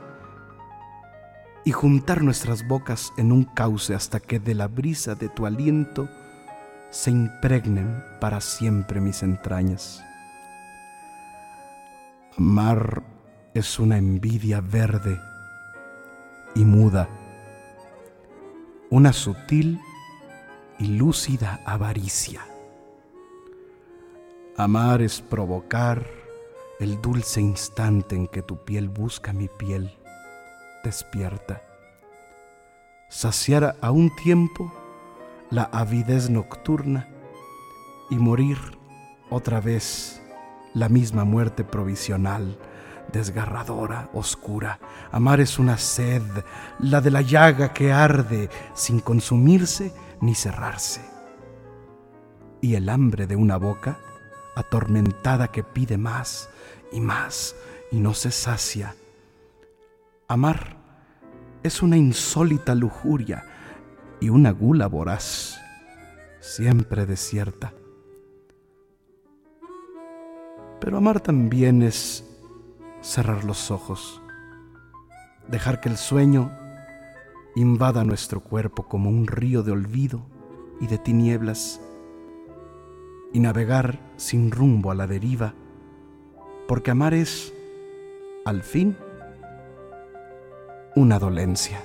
y 1.64 1.73
juntar 1.73 2.23
nuestras 2.23 2.67
bocas 2.67 3.12
en 3.17 3.33
un 3.33 3.45
cauce 3.45 3.95
hasta 3.95 4.21
que 4.21 4.38
de 4.38 4.55
la 4.55 4.67
brisa 4.67 5.14
de 5.14 5.29
tu 5.29 5.47
aliento 5.47 6.09
se 6.90 7.11
impregnen 7.11 8.02
para 8.21 8.40
siempre 8.40 9.00
mis 9.00 9.23
entrañas. 9.23 10.02
Amar 12.37 13.02
es 13.55 13.79
una 13.79 13.99
envidia 13.99 14.61
verde 14.61 15.21
y 16.55 16.64
muda, 16.64 17.09
una 18.88 19.12
sutil 19.12 19.81
y 20.79 20.87
lúcida 20.87 21.61
avaricia. 21.67 22.40
Amar 24.57 25.02
es 25.02 25.21
provocar 25.21 26.07
el 26.81 27.00
dulce 27.00 27.40
instante 27.40 28.17
en 28.17 28.26
que 28.26 28.43
tu 28.43 28.64
piel 28.64 28.88
busca 28.88 29.33
mi 29.33 29.49
piel, 29.49 29.97
despierta. 30.85 31.63
Saciar 33.09 33.77
a 33.81 33.91
un 33.91 34.15
tiempo 34.17 34.73
la 35.51 35.65
avidez 35.65 36.31
nocturna 36.31 37.09
y 38.09 38.17
morir 38.17 38.59
otra 39.31 39.61
vez 39.61 40.23
la 40.75 40.89
misma 40.89 41.25
muerte 41.25 41.65
provisional, 41.65 42.59
desgarradora, 43.13 44.09
oscura. 44.13 44.79
Amar 45.11 45.41
es 45.41 45.59
una 45.59 45.79
sed, 45.79 46.23
la 46.79 47.01
de 47.01 47.11
la 47.11 47.23
llaga 47.23 47.73
que 47.73 47.93
arde 47.93 48.49
sin 48.75 49.01
consumirse 49.01 49.93
ni 50.21 50.35
cerrarse. 50.35 51.01
Y 52.61 52.75
el 52.75 52.89
hambre 52.89 53.27
de 53.27 53.37
una 53.37 53.57
boca 53.57 53.99
atormentada 54.55 55.49
que 55.49 55.65
pide 55.65 55.97
más 55.97 56.49
y 56.93 57.01
más 57.01 57.57
y 57.91 58.01
no 58.01 58.15
se 58.15 58.31
sacia. 58.31 58.95
Amar 60.31 60.77
es 61.65 61.83
una 61.83 61.97
insólita 61.97 62.77
lujuria 62.77 63.45
y 64.21 64.29
una 64.29 64.53
gula 64.53 64.87
voraz, 64.87 65.61
siempre 66.39 67.05
desierta. 67.05 67.75
Pero 70.81 70.99
amar 70.99 71.19
también 71.19 71.83
es 71.83 72.25
cerrar 73.01 73.43
los 73.43 73.73
ojos, 73.73 74.23
dejar 75.49 75.81
que 75.81 75.89
el 75.89 75.97
sueño 75.97 76.57
invada 77.57 78.05
nuestro 78.05 78.39
cuerpo 78.39 78.87
como 78.87 79.11
un 79.11 79.27
río 79.27 79.65
de 79.65 79.73
olvido 79.73 80.23
y 80.81 80.87
de 80.87 80.99
tinieblas, 80.99 81.81
y 83.33 83.41
navegar 83.41 83.99
sin 84.17 84.53
rumbo 84.53 84.93
a 84.93 84.95
la 84.95 85.09
deriva, 85.09 85.55
porque 86.69 86.93
amar 86.93 87.15
es, 87.15 87.53
al 88.45 88.63
fin, 88.63 88.97
una 90.95 91.19
dolencia. 91.19 91.83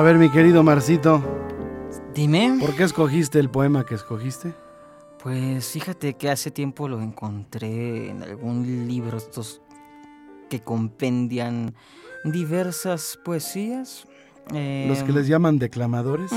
A 0.00 0.02
ver, 0.02 0.16
mi 0.16 0.30
querido 0.30 0.62
Marcito. 0.62 1.22
Dime. 2.14 2.56
¿Por 2.58 2.74
qué 2.74 2.84
escogiste 2.84 3.38
el 3.38 3.50
poema 3.50 3.84
que 3.84 3.96
escogiste? 3.96 4.54
Pues 5.22 5.68
fíjate 5.68 6.14
que 6.14 6.30
hace 6.30 6.50
tiempo 6.50 6.88
lo 6.88 7.02
encontré 7.02 8.08
en 8.08 8.22
algún 8.22 8.88
libro 8.88 9.18
estos 9.18 9.60
que 10.48 10.60
compendian 10.60 11.74
diversas 12.24 13.18
poesías. 13.22 14.06
Los 14.48 15.02
que 15.02 15.12
les 15.12 15.28
llaman 15.28 15.58
declamadores. 15.58 16.32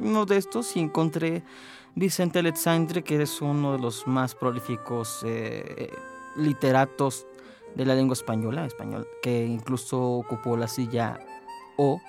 uno 0.00 0.24
de 0.24 0.38
estos 0.38 0.74
y 0.74 0.80
encontré 0.80 1.42
Vicente 1.94 2.38
Alexandre, 2.38 3.04
que 3.04 3.20
es 3.20 3.42
uno 3.42 3.72
de 3.72 3.78
los 3.78 4.06
más 4.06 4.34
prolíficos 4.34 5.20
eh, 5.26 5.92
literatos 6.34 7.26
de 7.74 7.84
la 7.84 7.94
lengua 7.94 8.14
española, 8.14 8.64
español, 8.64 9.06
que 9.22 9.44
incluso 9.44 10.02
ocupó 10.02 10.56
la 10.56 10.66
silla 10.66 11.18
O 11.76 12.00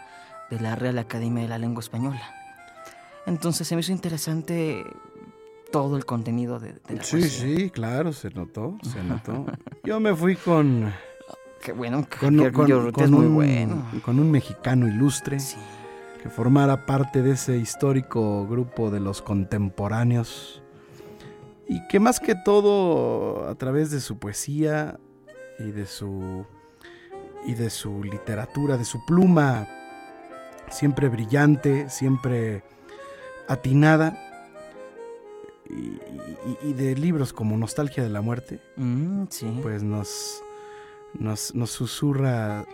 de 0.49 0.59
la 0.59 0.75
Real 0.75 0.97
Academia 0.97 1.43
de 1.43 1.49
la 1.49 1.57
Lengua 1.57 1.81
Española. 1.81 2.21
Entonces 3.25 3.67
se 3.67 3.75
me 3.75 3.81
hizo 3.81 3.91
interesante 3.91 4.85
todo 5.71 5.97
el 5.97 6.05
contenido 6.05 6.59
de, 6.59 6.75
la 6.89 7.03
Sí, 7.03 7.21
sí, 7.23 7.69
claro, 7.69 8.13
se 8.13 8.29
notó, 8.29 8.77
se 8.83 9.03
notó. 9.03 9.45
Yo 9.83 9.99
me 9.99 10.15
fui 10.15 10.35
con... 10.35 10.93
Qué 11.61 11.73
bueno, 11.73 12.07
con, 12.19 12.35
muy 12.35 13.25
un, 13.25 13.35
bueno. 13.35 13.83
Con 14.05 14.19
un 14.19 14.31
mexicano 14.31 14.87
ilustre 14.87 15.37
que 16.21 16.29
formara 16.29 16.85
parte 16.85 17.21
de 17.21 17.31
ese 17.31 17.57
histórico 17.57 18.47
grupo 18.47 18.91
de 18.91 18.99
los 18.99 19.21
contemporáneos 19.21 20.61
y 21.67 21.85
que 21.87 21.99
más 21.99 22.19
que 22.19 22.35
todo 22.35 23.49
a 23.49 23.55
través 23.55 23.91
de 23.91 23.99
su 23.99 24.17
poesía 24.19 24.99
y 25.59 25.71
de 25.71 25.87
su 25.87 26.45
y 27.45 27.55
de 27.55 27.69
su 27.69 28.03
literatura, 28.03 28.77
de 28.77 28.85
su 28.85 29.03
pluma 29.05 29.67
siempre 30.69 31.09
brillante, 31.09 31.89
siempre 31.89 32.63
atinada, 33.47 34.17
y, 36.63 36.73
de 36.73 36.95
libros 36.95 37.33
como 37.33 37.57
Nostalgia 37.57 38.03
de 38.03 38.09
la 38.09 38.21
Muerte, 38.21 38.61
mm, 38.77 39.25
pues 39.61 39.83
nos, 39.83 40.41
nos, 41.19 41.51
susurra 41.69 42.65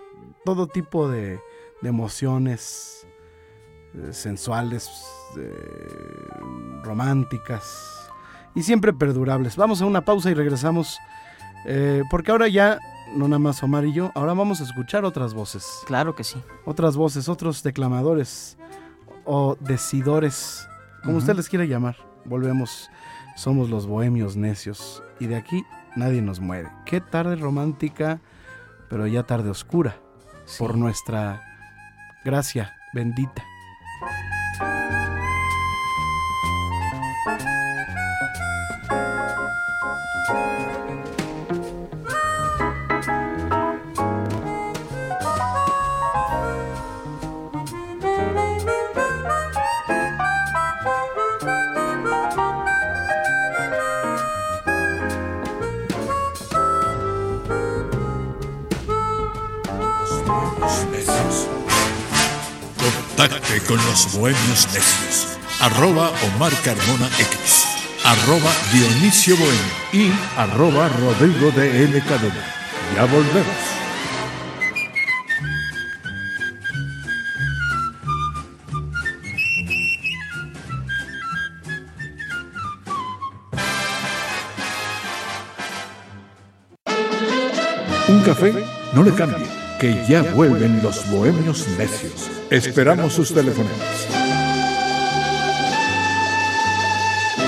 todo 0.46 0.68
tipo 0.68 1.10
de, 1.10 1.40
emociones 1.82 3.06
eh, 3.94 4.14
sensuales, 4.14 4.90
románticas 6.82 8.10
y 8.56 8.64
siempre 8.64 8.94
perdurables. 8.94 9.58
Vamos 9.58 9.82
a 9.82 9.86
una 9.86 10.06
pausa 10.06 10.32
y 10.32 10.34
regresamos, 10.34 10.98
eh, 11.66 12.04
porque 12.10 12.32
ahora 12.32 12.48
ya 12.48 12.80
no 13.16 13.28
nada 13.28 13.40
más 13.40 13.64
Omar 13.64 13.86
y 13.86 13.94
yo, 13.94 14.12
ahora 14.16 14.34
vamos 14.34 14.62
a 14.62 14.64
escuchar 14.64 15.06
otras 15.06 15.34
voces. 15.34 15.66
Claro 15.86 16.16
que 16.16 16.24
sí. 16.24 16.42
Otras 16.66 16.96
voces, 16.96 17.30
otros 17.30 17.64
declamadores 17.64 18.58
o 19.26 19.56
decidores, 19.60 20.68
como 21.04 21.18
usted 21.18 21.36
les 21.36 21.50
quiera 21.50 21.66
llamar. 21.66 21.96
Volvemos, 22.26 22.90
somos 23.36 23.70
los 23.70 23.88
bohemios 23.88 24.36
necios 24.36 25.04
y 25.20 25.28
de 25.28 25.36
aquí 25.36 25.64
nadie 25.96 26.22
nos 26.22 26.40
mueve. 26.40 26.70
Qué 26.86 27.02
tarde 27.02 27.36
romántica, 27.36 28.20
pero 28.90 29.08
ya 29.08 29.24
tarde 29.24 29.50
oscura, 29.50 29.98
por 30.58 30.78
nuestra 30.78 31.42
gracia 32.24 32.76
bendita. 32.94 33.44
Con 63.62 63.78
los 63.86 64.14
buenos 64.18 64.68
necios. 64.74 65.38
Arroba 65.60 66.12
Omar 66.36 66.52
Carmona 66.64 67.08
X. 67.20 67.66
Arroba 68.04 68.52
Dionisio 68.72 69.36
Bueno. 69.38 69.62
Y 69.92 70.12
arroba 70.38 70.90
Rodrigo 70.90 71.52
de 71.52 71.84
L. 71.84 72.04
Ya 72.96 73.06
volvemos. 73.06 73.46
Un 88.08 88.22
café 88.22 88.54
no 88.94 89.04
le 89.04 89.14
cambie, 89.14 89.46
que 89.84 90.02
ya 90.08 90.22
vuelven 90.22 90.82
los 90.82 91.12
bohemios 91.12 91.68
necios. 91.78 92.32
Esperamos 92.50 93.12
sus 93.12 93.34
teléfonos. 93.34 93.70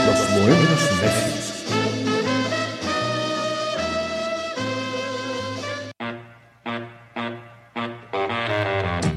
Los 0.05 0.19
buenos 0.41 0.81
necios. 1.01 1.63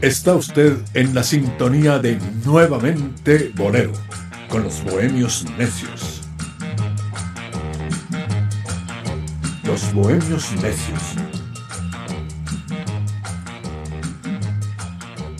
Está 0.00 0.36
usted 0.36 0.76
en 0.94 1.12
la 1.12 1.24
sintonía 1.24 1.98
de 1.98 2.20
Nuevamente 2.44 3.50
Bolero 3.56 3.94
con 4.48 4.62
los 4.62 4.84
bohemios 4.84 5.44
necios. 5.58 6.22
Los 9.64 9.92
bohemios 9.92 10.52
necios. 10.62 11.27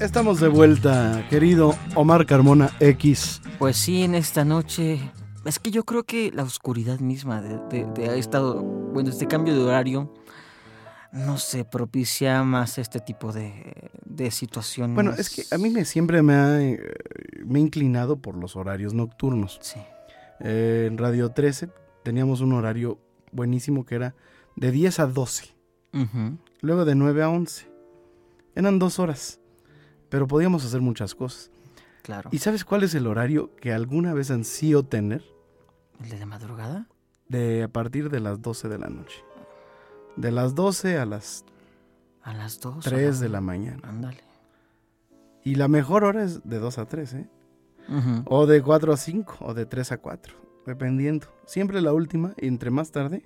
Estamos 0.01 0.39
de 0.41 0.49
vuelta, 0.49 1.27
querido 1.29 1.75
Omar 1.95 2.25
Carmona 2.25 2.71
X. 2.81 3.43
Pues 3.59 3.77
sí, 3.77 4.03
en 4.05 4.15
esta 4.15 4.45
noche. 4.45 5.01
Es 5.45 5.59
que 5.59 5.71
yo 5.71 5.85
creo 5.85 6.05
que 6.05 6.31
la 6.33 6.43
oscuridad 6.45 7.01
misma 7.01 7.41
de, 7.41 7.59
de, 7.69 7.87
de 7.93 8.19
estado, 8.19 8.63
bueno, 8.63 9.11
este 9.11 9.27
cambio 9.27 9.55
de 9.55 9.63
horario, 9.63 10.13
no 11.13 11.39
sé, 11.39 11.65
propicia 11.65 12.43
más 12.45 12.79
este 12.79 13.01
tipo 13.01 13.33
de, 13.33 13.91
de 14.05 14.31
situaciones. 14.31 14.95
Bueno, 14.95 15.13
es 15.17 15.31
que 15.31 15.43
a 15.55 15.59
mí 15.59 15.71
me, 15.71 15.85
siempre 15.85 16.23
me 16.23 16.35
ha, 16.35 16.61
eh, 16.61 16.79
me 17.45 17.59
he 17.59 17.63
inclinado 17.63 18.21
por 18.21 18.37
los 18.37 18.57
horarios 18.57 18.95
nocturnos. 18.95 19.59
Sí. 19.63 19.81
Eh, 20.41 20.87
en 20.89 20.99
Radio 20.99 21.31
13 21.31 21.71
teníamos 22.05 22.41
un 22.41 22.53
horario 22.53 22.99
buenísimo 23.33 23.85
que 23.85 23.97
era 23.97 24.15
de 24.55 24.71
10 24.71 25.01
a 25.01 25.07
12, 25.07 25.55
Ujú, 25.95 26.39
luego 26.61 26.85
de 26.85 26.95
9 26.95 27.23
a 27.23 27.31
11. 27.31 27.67
Eran 28.55 28.79
dos 28.79 28.99
horas, 28.99 29.41
pero 30.09 30.27
podíamos 30.27 30.65
hacer 30.65 30.81
muchas 30.81 31.15
cosas. 31.15 31.51
claro. 32.03 32.31
¿Y 32.33 32.39
sabes 32.39 32.65
cuál 32.65 32.83
es 32.83 32.95
el 32.95 33.07
horario 33.07 33.55
que 33.57 33.73
alguna 33.73 34.15
vez 34.15 34.31
ansío 34.31 34.83
tener? 34.83 35.25
¿El 36.03 36.11
de 36.11 36.19
la 36.19 36.27
madrugada? 36.27 36.87
De 37.29 37.63
a 37.65 37.69
partir 37.69 38.09
de 38.11 38.21
las 38.21 38.41
12 38.41 38.69
de 38.69 38.79
la 38.79 38.89
noche. 38.89 39.23
De 40.17 40.31
las 40.33 40.55
12 40.55 40.99
a 40.99 41.07
las 41.07 41.45
A 42.23 42.33
las 42.35 42.61
dos. 42.61 42.85
3 42.85 43.21
de 43.21 43.29
la 43.29 43.41
mañana. 43.41 43.81
Ándale. 43.89 44.23
Y 45.45 45.55
la 45.57 45.69
mejor 45.69 46.05
hora 46.05 46.25
es 46.25 46.43
de 46.49 46.59
2 46.59 46.79
a 46.79 46.87
3, 46.87 47.15
¿eh? 47.15 47.29
Ujú. 47.89 48.23
O 48.27 48.47
de 48.47 48.61
4 48.63 48.93
a 48.93 48.97
5, 48.97 49.37
o 49.41 49.55
de 49.55 49.65
3 49.67 49.93
a 49.93 49.99
4, 49.99 50.35
dependiendo. 50.67 51.27
Siempre 51.47 51.81
la 51.81 51.93
última, 51.95 52.35
entre 52.37 52.71
más 52.71 52.91
tarde, 52.91 53.23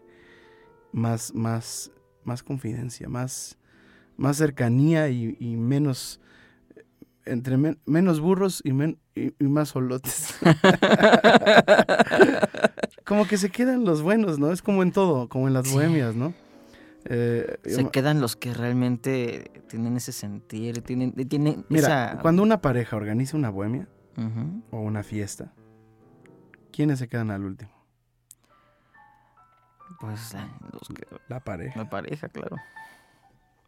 más, 0.92 1.34
más, 1.34 1.90
más 2.24 2.42
confidencia, 2.44 3.08
más, 3.08 3.58
más 4.16 4.36
cercanía 4.36 5.08
y, 5.08 5.36
y 5.40 5.56
menos, 5.56 6.20
entre 7.24 7.56
men- 7.56 7.78
menos 7.86 8.20
burros 8.20 8.60
y, 8.64 8.72
men- 8.72 8.98
y, 9.14 9.32
y 9.38 9.44
más 9.48 9.70
solotes. 9.70 10.34
como 13.04 13.26
que 13.26 13.36
se 13.36 13.50
quedan 13.50 13.84
los 13.84 14.02
buenos, 14.02 14.38
¿no? 14.38 14.52
Es 14.52 14.62
como 14.62 14.82
en 14.82 14.92
todo, 14.92 15.28
como 15.28 15.48
en 15.48 15.54
las 15.54 15.68
Sí. 15.68 15.74
bohemias, 15.74 16.14
¿no? 16.14 16.34
Eh, 17.04 17.58
Se 17.64 17.88
quedan 17.90 18.20
los 18.20 18.36
que 18.36 18.54
realmente 18.54 19.50
tienen 19.68 19.96
ese 19.96 20.12
sentir, 20.12 20.82
tienen, 20.82 21.12
tienen 21.28 21.66
mira, 21.68 22.12
esa... 22.12 22.18
cuando 22.22 22.42
una 22.44 22.60
pareja 22.60 22.96
organiza 22.96 23.36
una 23.36 23.50
bohemia 23.50 23.88
o 24.70 24.80
una 24.80 25.02
fiesta, 25.02 25.52
¿quiénes 26.70 27.00
se 27.00 27.08
quedan 27.08 27.30
al 27.32 27.42
último? 27.44 27.72
Pues 30.00 30.32
la, 30.34 30.48
los 30.72 30.88
que- 30.88 31.06
La 31.28 31.40
pareja. 31.40 31.78
la 31.80 31.90
pareja, 31.90 32.28
claro. 32.28 32.56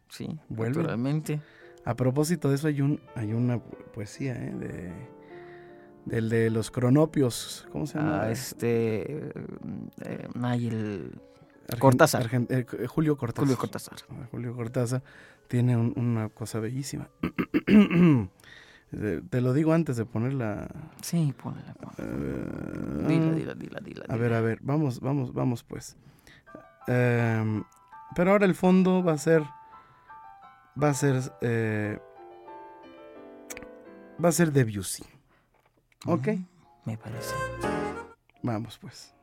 Sí, 0.09 0.39
naturalmente. 0.49 1.41
A 1.85 1.95
propósito 1.95 2.49
de 2.49 2.55
eso 2.55 2.67
hay 2.67 2.81
un 2.81 2.99
hay 3.15 3.33
una 3.33 3.59
poesía 3.59 4.33
¿eh? 4.35 4.53
de 4.53 4.93
del 6.05 6.29
de 6.29 6.49
los 6.49 6.69
cronopios, 6.71 7.67
¿cómo 7.71 7.85
se 7.87 7.97
llama? 7.97 8.21
Ah, 8.23 8.31
este... 8.31 9.29
eh, 10.03 10.27
ay, 10.41 10.67
el... 10.67 11.19
Argen- 11.67 11.79
Cortázar. 11.79 12.23
Argen- 12.29 12.47
eh, 12.49 12.65
eh, 12.79 12.87
Julio 12.87 13.17
Cortázar. 13.17 13.45
Julio 13.47 13.57
Cortázar. 13.57 13.97
Ah, 14.11 14.27
Julio 14.29 14.55
Cortázar 14.55 15.01
tiene 15.47 15.75
un- 15.77 15.93
una 15.95 16.29
cosa 16.29 16.59
bellísima. 16.59 17.07
Te- 19.29 19.41
lo 19.41 19.53
digo 19.53 19.73
antes 19.73 19.97
de 19.97 20.05
ponerla. 20.05 20.67
Sí, 21.01 21.33
ponla, 21.41 21.73
ponla. 21.73 21.95
eh, 21.97 23.07
Dila, 23.07 23.31
dila, 23.33 23.53
dila, 23.55 23.79
dila. 23.83 24.05
A 24.07 24.15
ver, 24.15 24.33
a 24.33 24.41
ver, 24.41 24.59
vamos, 24.61 24.99
vamos, 25.01 25.33
vamos 25.33 25.63
pues. 25.63 25.97
Em, 26.87 27.63
pero 28.15 28.31
ahora 28.31 28.45
el 28.45 28.55
fondo 28.55 29.03
va 29.03 29.13
a 29.13 29.17
ser. 29.17 29.41
Va 30.81 30.89
a 30.89 30.93
ser. 30.93 31.21
eh, 31.41 31.97
va 34.23 34.29
a 34.29 34.31
ser 34.31 34.51
Debussy. 34.51 35.03
¿Ok? 36.05 36.27
Ujú, 36.27 36.45
Me 36.85 36.97
parece. 36.97 37.33
Vamos 38.43 38.77
pues. 38.77 39.13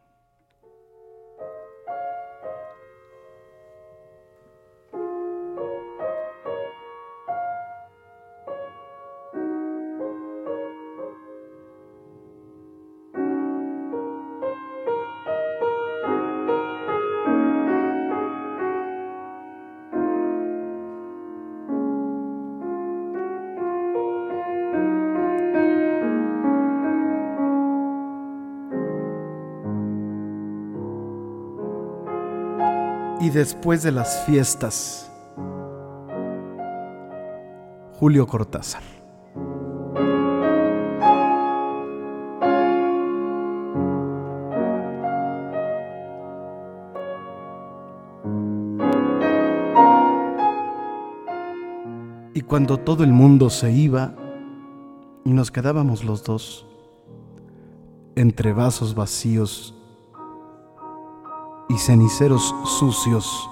Después 33.33 33.83
de 33.83 33.93
las 33.93 34.25
fiestas, 34.27 35.11
Julio 37.95 38.27
Cortázar. 38.27 38.83
Y 52.35 52.41
cuando 52.43 52.79
todo 52.79 53.05
el 53.05 53.13
mundo 53.13 53.51
se 53.51 53.73
iba 53.73 54.15
y 55.25 55.33
nos 55.33 55.51
quedábamos 55.51 56.05
los 56.05 56.23
dos, 56.25 56.67
entre 58.15 58.53
vasos 58.53 58.95
vacíos 58.95 59.75
y 61.73 61.79
ceniceros 61.79 62.55
sucios. 62.65 63.49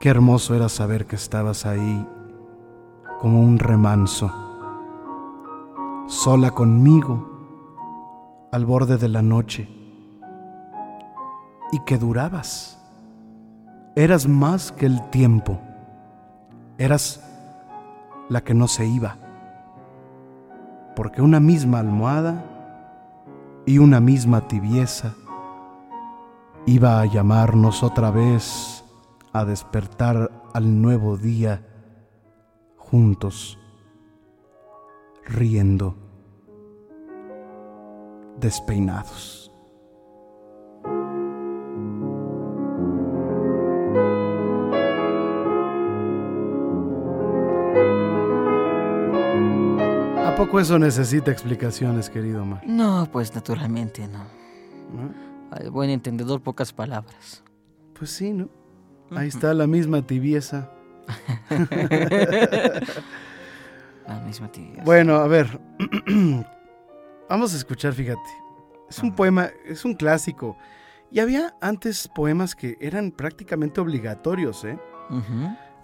Qué 0.00 0.08
hermoso 0.08 0.56
era 0.56 0.68
saber 0.68 1.06
que 1.06 1.14
estabas 1.14 1.64
ahí 1.64 2.06
como 3.20 3.40
un 3.40 3.60
remanso, 3.60 4.32
sola 6.08 6.50
conmigo 6.50 7.28
al 8.50 8.66
borde 8.66 8.96
de 8.98 9.08
la 9.08 9.22
noche 9.22 9.68
y 11.70 11.78
que 11.84 11.98
durabas. 11.98 12.80
Eras 13.94 14.26
más 14.26 14.72
que 14.72 14.86
el 14.86 15.08
tiempo, 15.10 15.60
eras 16.78 17.22
la 18.28 18.40
que 18.40 18.54
no 18.54 18.66
se 18.66 18.86
iba, 18.86 19.18
porque 20.96 21.22
una 21.22 21.38
misma 21.38 21.78
almohada 21.78 22.44
y 23.66 23.78
una 23.78 24.00
misma 24.00 24.48
tibieza 24.48 25.14
iba 26.66 27.00
a 27.00 27.06
llamarnos 27.06 27.82
otra 27.82 28.10
vez 28.10 28.84
a 29.32 29.44
despertar 29.44 30.30
al 30.52 30.80
nuevo 30.80 31.16
día 31.16 31.66
juntos, 32.76 33.58
riendo, 35.24 35.96
despeinados. 38.38 39.50
¿A 50.24 50.34
poco 50.36 50.60
eso 50.60 50.78
necesita 50.78 51.30
explicaciones, 51.30 52.10
querido 52.10 52.44
Mar? 52.44 52.62
No, 52.66 53.08
pues 53.10 53.34
naturalmente 53.34 54.06
no. 54.08 54.24
¿No? 54.92 55.31
Al 55.52 55.70
buen 55.70 55.90
entendedor, 55.90 56.40
pocas 56.40 56.72
palabras. 56.72 57.44
Pues 57.98 58.10
sí, 58.10 58.32
¿no? 58.32 58.48
Ahí 59.10 59.28
está 59.28 59.52
la 59.52 59.66
misma 59.66 60.06
tibieza. 60.06 60.70
La 64.06 64.18
misma 64.20 64.50
tibia. 64.50 64.82
Bueno, 64.84 65.16
a 65.16 65.26
ver. 65.28 65.60
Vamos 67.28 67.54
a 67.54 67.56
escuchar, 67.56 67.92
fíjate. 67.92 68.20
Es 68.88 68.98
un 68.98 69.14
poema, 69.14 69.50
es 69.64 69.84
un 69.84 69.94
clásico. 69.94 70.56
Y 71.10 71.20
había 71.20 71.54
antes 71.60 72.08
poemas 72.08 72.54
que 72.56 72.76
eran 72.80 73.12
prácticamente 73.12 73.80
obligatorios, 73.80 74.64
¿eh? 74.64 74.78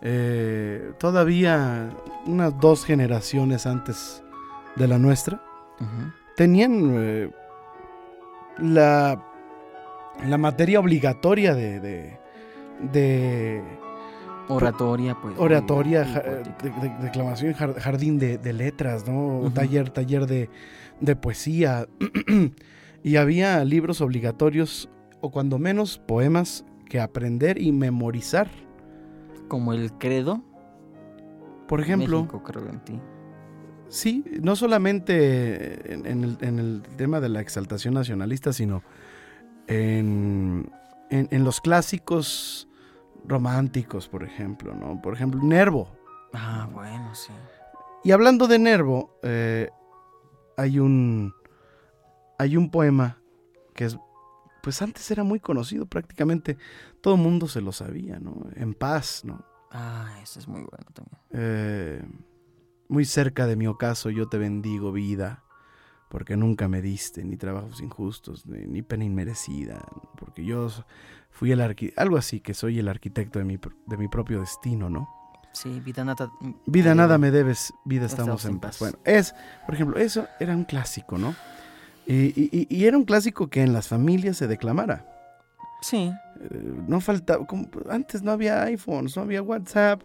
Eh, 0.01 0.93
todavía 0.99 1.91
unas 2.27 2.59
dos 2.59 2.85
generaciones 2.85 3.67
antes 3.67 4.23
de 4.77 4.89
la 4.89 4.99
nuestra 4.99 5.43
tenían 6.37 6.93
eh, 6.95 7.31
la, 8.59 9.23
la 10.27 10.39
materia 10.39 10.81
obligatoria 10.81 11.55
de, 11.55 11.81
de, 11.81 12.19
de, 12.93 13.63
Oratoria, 14.49 15.15
pues. 15.21 15.35
Oratoria, 15.39 16.05
de- 16.05 16.71
de- 16.71 16.97
declamación, 17.03 17.53
jar- 17.55 17.75
jardín 17.79 18.19
de, 18.19 18.39
de 18.39 18.53
letras, 18.55 19.07
¿no? 19.07 19.51
Taller, 19.53 19.91
taller 19.91 20.27
de, 20.27 20.49
de 21.01 21.17
poesía. 21.17 21.87
y 23.03 23.17
había 23.17 23.63
libros 23.65 24.01
obligatorios, 24.01 24.89
o 25.21 25.31
cuando 25.31 25.59
menos 25.59 25.99
poemas, 25.99 26.65
que 26.89 26.99
aprender 27.01 27.61
y 27.61 27.73
memorizar. 27.73 28.49
Como 29.49 29.75
el 29.75 29.93
credo. 29.93 30.43
Por 31.69 31.83
ejemplo, 31.83 32.21
México, 32.23 32.43
creo 32.43 32.67
en 32.71 32.81
ti. 32.81 32.99
sí, 33.89 34.25
no 34.41 34.57
solamente 34.57 35.93
en, 35.93 36.07
en 36.07 36.25
el, 36.25 36.39
en 36.41 36.59
el 36.59 36.83
tema 36.97 37.21
de 37.21 37.29
la 37.29 37.43
exaltación 37.43 37.93
nacionalista, 37.93 38.55
sino 38.55 38.83
en, 39.69 40.71
en- 41.11 41.29
en 41.31 41.45
los 41.45 41.61
clásicos 41.61 42.69
románticos, 43.27 44.09
por 44.09 44.25
ejemplo, 44.25 44.75
¿no? 44.75 45.01
Por 45.01 45.15
ejemplo, 45.15 45.41
Nervo. 45.43 45.89
Ah, 46.33 46.69
bueno, 46.73 47.15
sí. 47.15 47.33
Y 48.05 48.11
hablando 48.13 48.47
de 48.49 48.59
Nervo, 48.59 49.19
eh, 49.23 49.71
hay 50.57 50.79
un 50.79 51.33
hay 52.39 52.57
un 52.57 52.71
poema 52.71 53.19
que 53.75 53.85
es 53.85 53.99
pues 54.63 54.81
antes 54.83 55.11
era 55.11 55.25
muy 55.25 55.41
conocido 55.41 55.87
prácticamente 55.87 56.57
todo 57.01 57.15
el 57.15 57.21
mundo 57.21 57.49
se 57.49 57.61
lo 57.61 57.73
sabía, 57.73 58.19
¿no? 58.19 58.47
En 58.55 58.75
paz, 58.75 59.23
¿no? 59.25 59.45
Ah, 59.71 60.19
ese 60.23 60.41
es 60.41 60.49
muy 60.49 60.61
bueno 60.61 60.87
también. 60.95 61.19
Eh, 61.31 62.03
muy 62.89 63.05
cerca 63.05 63.47
de 63.47 63.57
mi 63.57 63.67
ocaso 63.67 64.11
yo 64.11 64.29
te 64.29 64.39
bendigo 64.39 64.93
vida, 64.93 65.45
porque 66.09 66.37
nunca 66.37 66.69
me 66.69 66.81
diste 66.83 67.25
ni 67.25 67.37
trabajos 67.37 67.81
injustos 67.81 68.47
ni, 68.47 68.67
ni 68.67 68.83
pena 68.83 69.05
inmerecida, 69.05 69.85
porque 70.17 70.45
yo 70.45 70.69
fui 71.31 71.53
el 71.53 71.61
arquitecto, 71.61 72.01
algo 72.01 72.17
así 72.17 72.41
que 72.41 72.55
soy 72.55 72.79
el 72.79 72.89
arquitecto 72.89 73.39
de 73.39 73.45
mi 73.45 73.59
de 73.87 73.97
mi 73.97 74.09
propio 74.09 74.41
destino, 74.41 74.89
¿no? 74.91 75.09
Sí, 75.53 75.81
vida 75.81 76.05
nada. 76.05 76.31
Vida 76.67 76.93
eh, 76.93 76.95
nada 76.95 77.19
me 77.19 77.31
debes, 77.31 77.73
vida 77.85 78.07
estamos 78.07 78.41
Estamos 78.41 78.45
en 78.45 78.51
en 78.53 78.61
paz. 78.61 78.79
paz. 78.79 78.81
Bueno, 78.81 78.99
es, 79.05 79.35
por 79.67 79.75
ejemplo, 79.75 79.99
eso 79.99 80.27
era 80.39 80.55
un 80.55 80.65
clásico, 80.65 81.19
¿no? 81.19 81.35
Y, 82.07 82.15
y- 82.37 82.67
y 82.71 82.85
era 82.87 82.97
un 82.97 83.05
clásico 83.05 83.49
que 83.49 83.63
en 83.63 83.73
las 83.73 83.89
familias 83.89 84.37
se 84.37 84.47
declamara. 84.47 85.07
Sí, 85.81 86.13
Eh, 86.41 86.75
no 86.87 87.01
faltaba, 87.01 87.45
como- 87.47 87.69
antes 87.91 88.23
no 88.23 88.31
había 88.31 88.63
iPhones, 88.65 89.17
no 89.17 89.23
había 89.23 89.43
WhatsApp. 89.43 90.03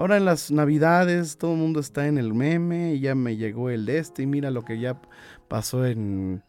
Ahora 0.00 0.16
en 0.16 0.24
las 0.24 0.50
navidades 0.50 1.36
todo 1.36 1.52
el 1.52 1.58
mundo 1.58 1.78
está 1.78 2.06
en 2.06 2.16
el 2.16 2.32
meme 2.32 2.94
y 2.94 3.00
ya 3.00 3.14
me 3.14 3.36
llegó 3.36 3.68
el 3.68 3.84
de 3.84 3.98
este 3.98 4.22
y 4.22 4.26
mira 4.26 4.50
lo 4.50 4.64
que 4.64 4.80
ya 4.80 4.98
pasó 5.46 5.84
en, 5.84 6.42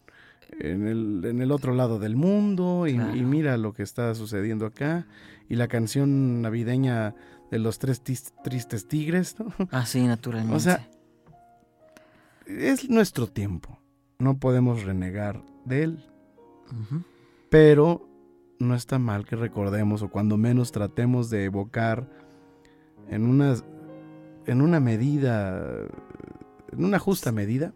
en, 0.57 0.87
el, 0.87 1.21
en 1.25 1.41
el 1.41 1.51
otro 1.51 1.73
lado 1.75 1.99
del 1.99 2.15
mundo 2.15 2.87
y, 2.87 2.93
Claro. 2.95 3.13
y 3.13 3.21
mira 3.23 3.57
lo 3.57 3.73
que 3.73 3.83
está 3.83 4.15
sucediendo 4.15 4.65
acá 4.65 5.05
y 5.49 5.55
la 5.57 5.67
canción 5.67 6.41
navideña 6.41 7.13
de 7.51 7.59
los 7.59 7.77
tres 7.77 8.01
tis- 8.01 8.31
tristes 8.41 8.87
tigres, 8.87 9.35
¿no? 9.37 9.51
así 9.71 10.01
naturalmente. 10.07 10.55
O 10.55 10.59
sea, 10.61 10.87
es 12.47 12.89
nuestro 12.89 13.27
tiempo. 13.27 13.77
No 14.17 14.37
podemos 14.39 14.83
renegar 14.83 15.43
de 15.65 15.83
él. 15.83 16.05
Pero 17.49 18.07
no 18.59 18.75
está 18.75 18.97
mal 18.99 19.25
que 19.25 19.35
recordemos 19.35 20.01
o 20.03 20.09
cuando 20.09 20.37
menos 20.37 20.71
tratemos 20.71 21.29
de 21.29 21.43
evocar 21.45 22.07
en 23.11 23.27
una, 23.27 23.55
en 24.47 24.61
una 24.61 24.79
medida, 24.79 25.87
en 26.71 26.83
una 26.83 26.97
justa 26.97 27.31
medida, 27.31 27.73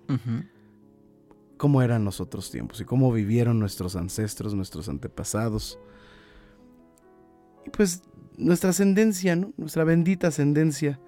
cómo 1.58 1.82
eran 1.82 2.06
los 2.06 2.20
otros 2.22 2.50
tiempos 2.50 2.82
y 2.82 2.86
cómo 2.86 3.12
vivieron 3.12 3.60
nuestros 3.60 3.96
ancestros, 3.96 4.56
nuestros 4.56 4.90
antepasados. 4.90 5.78
Y 7.66 7.70
pues 7.70 8.02
nuestra 8.38 8.72
ascendencia, 8.72 9.36
¿no? 9.36 9.54
Nuestra 9.58 9.84
bendita 9.84 10.28
ascendencia 10.30 11.00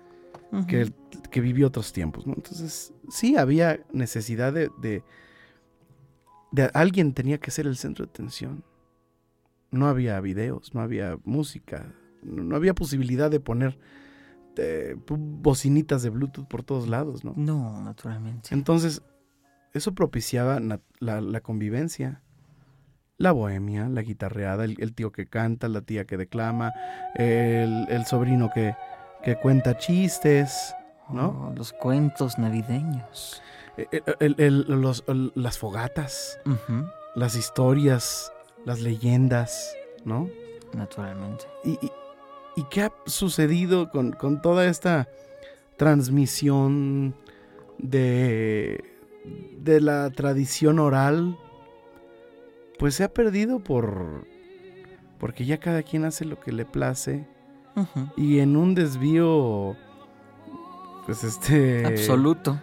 que, 0.68 0.92
que 1.32 1.42
vivió 1.42 1.68
otros 1.68 1.94
tiempos, 1.94 2.28
¿no? 2.28 2.34
Entonces, 2.34 2.94
sí 3.10 3.38
había 3.38 3.80
necesidad 3.94 4.54
de, 4.54 4.70
de, 4.82 5.04
de 6.52 6.70
alguien 6.74 7.14
tenía 7.14 7.38
que 7.40 7.52
ser 7.52 7.66
el 7.66 7.78
centro 7.78 8.06
de 8.06 8.10
atención. 8.10 8.64
No 9.72 9.88
había 9.88 10.20
videos, 10.20 10.74
no 10.74 10.82
había 10.82 11.18
música, 11.24 11.94
no, 12.24 12.44
no 12.44 12.56
había 12.56 12.74
posibilidad 12.74 13.32
de 13.32 13.40
poner 13.40 13.78
eh, 14.58 14.96
pu- 15.06 15.18
bocinitas 15.42 16.02
de 16.04 16.10
Bluetooth 16.10 16.48
por 16.48 16.64
todos 16.64 16.88
lados, 16.88 17.24
¿no? 17.24 17.34
No, 17.36 17.82
naturalmente. 17.82 18.50
Entonces, 18.54 19.02
eso 19.74 19.94
propiciaba 19.94 20.60
la, 20.60 20.80
la 21.00 21.42
convivencia, 21.42 22.22
la 23.18 23.32
bohemia, 23.32 23.90
la 23.90 24.02
guitarreada, 24.02 24.64
el, 24.66 24.76
el 24.80 24.94
tío 24.94 25.12
que 25.12 25.26
canta, 25.28 25.68
la 25.68 25.82
tía 25.82 26.06
que 26.06 26.18
declama, 26.18 26.74
el, 27.16 27.88
el 27.90 28.06
sobrino 28.06 28.50
que, 28.54 28.76
que 29.24 29.36
cuenta 29.36 29.78
chistes, 29.78 30.74
¿no? 31.10 31.50
Oh, 31.50 31.54
los 31.56 31.74
cuentos 31.74 32.38
navideños. 32.38 33.42
el- 34.20 34.66
los- 34.82 35.04
el- 35.08 35.32
las 35.36 35.58
fogatas, 35.58 36.40
las 37.16 37.36
historias, 37.36 38.32
las 38.66 38.82
leyendas, 38.82 39.76
¿no? 40.06 40.30
Naturalmente. 40.74 41.46
¿Y, 41.64 41.72
y, 41.86 41.92
y 42.58 42.64
qué 42.64 42.82
ha 42.82 42.92
sucedido 43.06 43.92
con, 43.92 44.12
con 44.12 44.42
toda 44.42 44.66
esta 44.66 45.08
transmisión 45.78 47.16
de, 47.78 48.84
de 49.62 49.80
la 49.80 50.10
tradición 50.10 50.80
oral? 50.80 51.38
Pues 52.80 52.96
se 52.96 53.04
ha 53.04 53.14
perdido 53.14 53.60
por... 53.60 54.26
Porque 55.20 55.46
ya 55.46 55.60
cada 55.60 55.84
quien 55.84 56.04
hace 56.04 56.26
lo 56.26 56.40
que 56.40 56.52
le 56.52 56.66
place 56.66 57.28
y 58.18 58.40
en 58.40 58.58
un 58.58 58.74
desvío... 58.74 59.76
Pues 61.06 61.24
este... 61.24 61.86
Absoluto. 61.86 62.60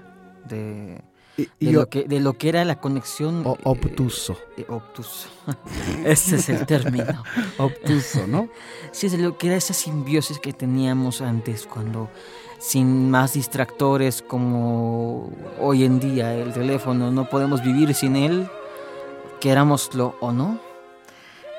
De, 0.49 1.03
Y, 1.37 1.49
de 1.67 1.73
lo 1.73 1.89
que, 1.89 2.05
de 2.05 2.21
lo 2.21 2.35
que 2.39 2.49
era 2.49 2.65
la 2.65 2.81
conexión. 2.81 3.43
o- 3.45 3.55
eh, 3.57 3.61
obtuso. 3.65 4.37
eh, 4.57 4.65
obtuso. 4.69 5.29
Ese 6.05 6.37
es 6.37 6.49
el 6.49 6.65
término. 6.67 7.25
Obtuso, 7.59 8.27
¿no? 8.29 8.49
Sí, 8.93 9.07
es 9.07 9.13
de 9.13 9.19
lo 9.19 9.37
que 9.37 9.49
era 9.49 9.57
esa 9.57 9.75
simbiosis 9.75 10.39
que 10.39 10.53
teníamos 10.53 11.21
antes, 11.21 11.67
cuando 11.67 12.09
sin 12.61 13.11
más 13.11 13.33
distractores 13.35 14.23
como 14.23 15.33
hoy 15.61 15.85
en 15.85 15.99
día 16.01 16.35
el 16.35 16.53
teléfono, 16.53 17.11
no 17.11 17.29
podemos 17.29 17.63
vivir 17.65 17.93
sin 17.95 18.15
él, 18.17 18.49
querámoslo 19.41 20.15
o 20.21 20.33
no. 20.33 20.59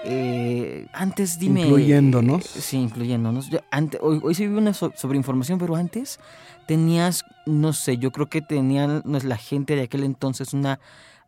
Eh, 0.08 0.88
antes 0.94 1.40
dime... 1.40 1.62
Incluyéndonos. 1.62 2.56
eh, 2.56 2.62
sí, 2.62 2.78
incluyéndonos. 2.78 3.50
Yo 3.50 3.60
hoy, 4.02 4.20
hoy 4.24 4.36
se 4.36 4.48
vive 4.48 4.60
una 4.60 4.74
so- 4.74 4.94
sobreinformación, 4.96 5.58
pero 5.58 5.76
antes 5.76 6.20
tenías, 6.68 7.24
no 7.46 7.74
sé, 7.74 7.98
yo 7.98 8.12
creo 8.12 8.28
que 8.30 8.42
tenían 8.42 9.02
no 9.06 9.18
la 9.20 9.38
gente 9.38 9.76
de 9.76 9.84
aquel 9.84 10.04
entonces 10.04 10.54
una 10.54 10.80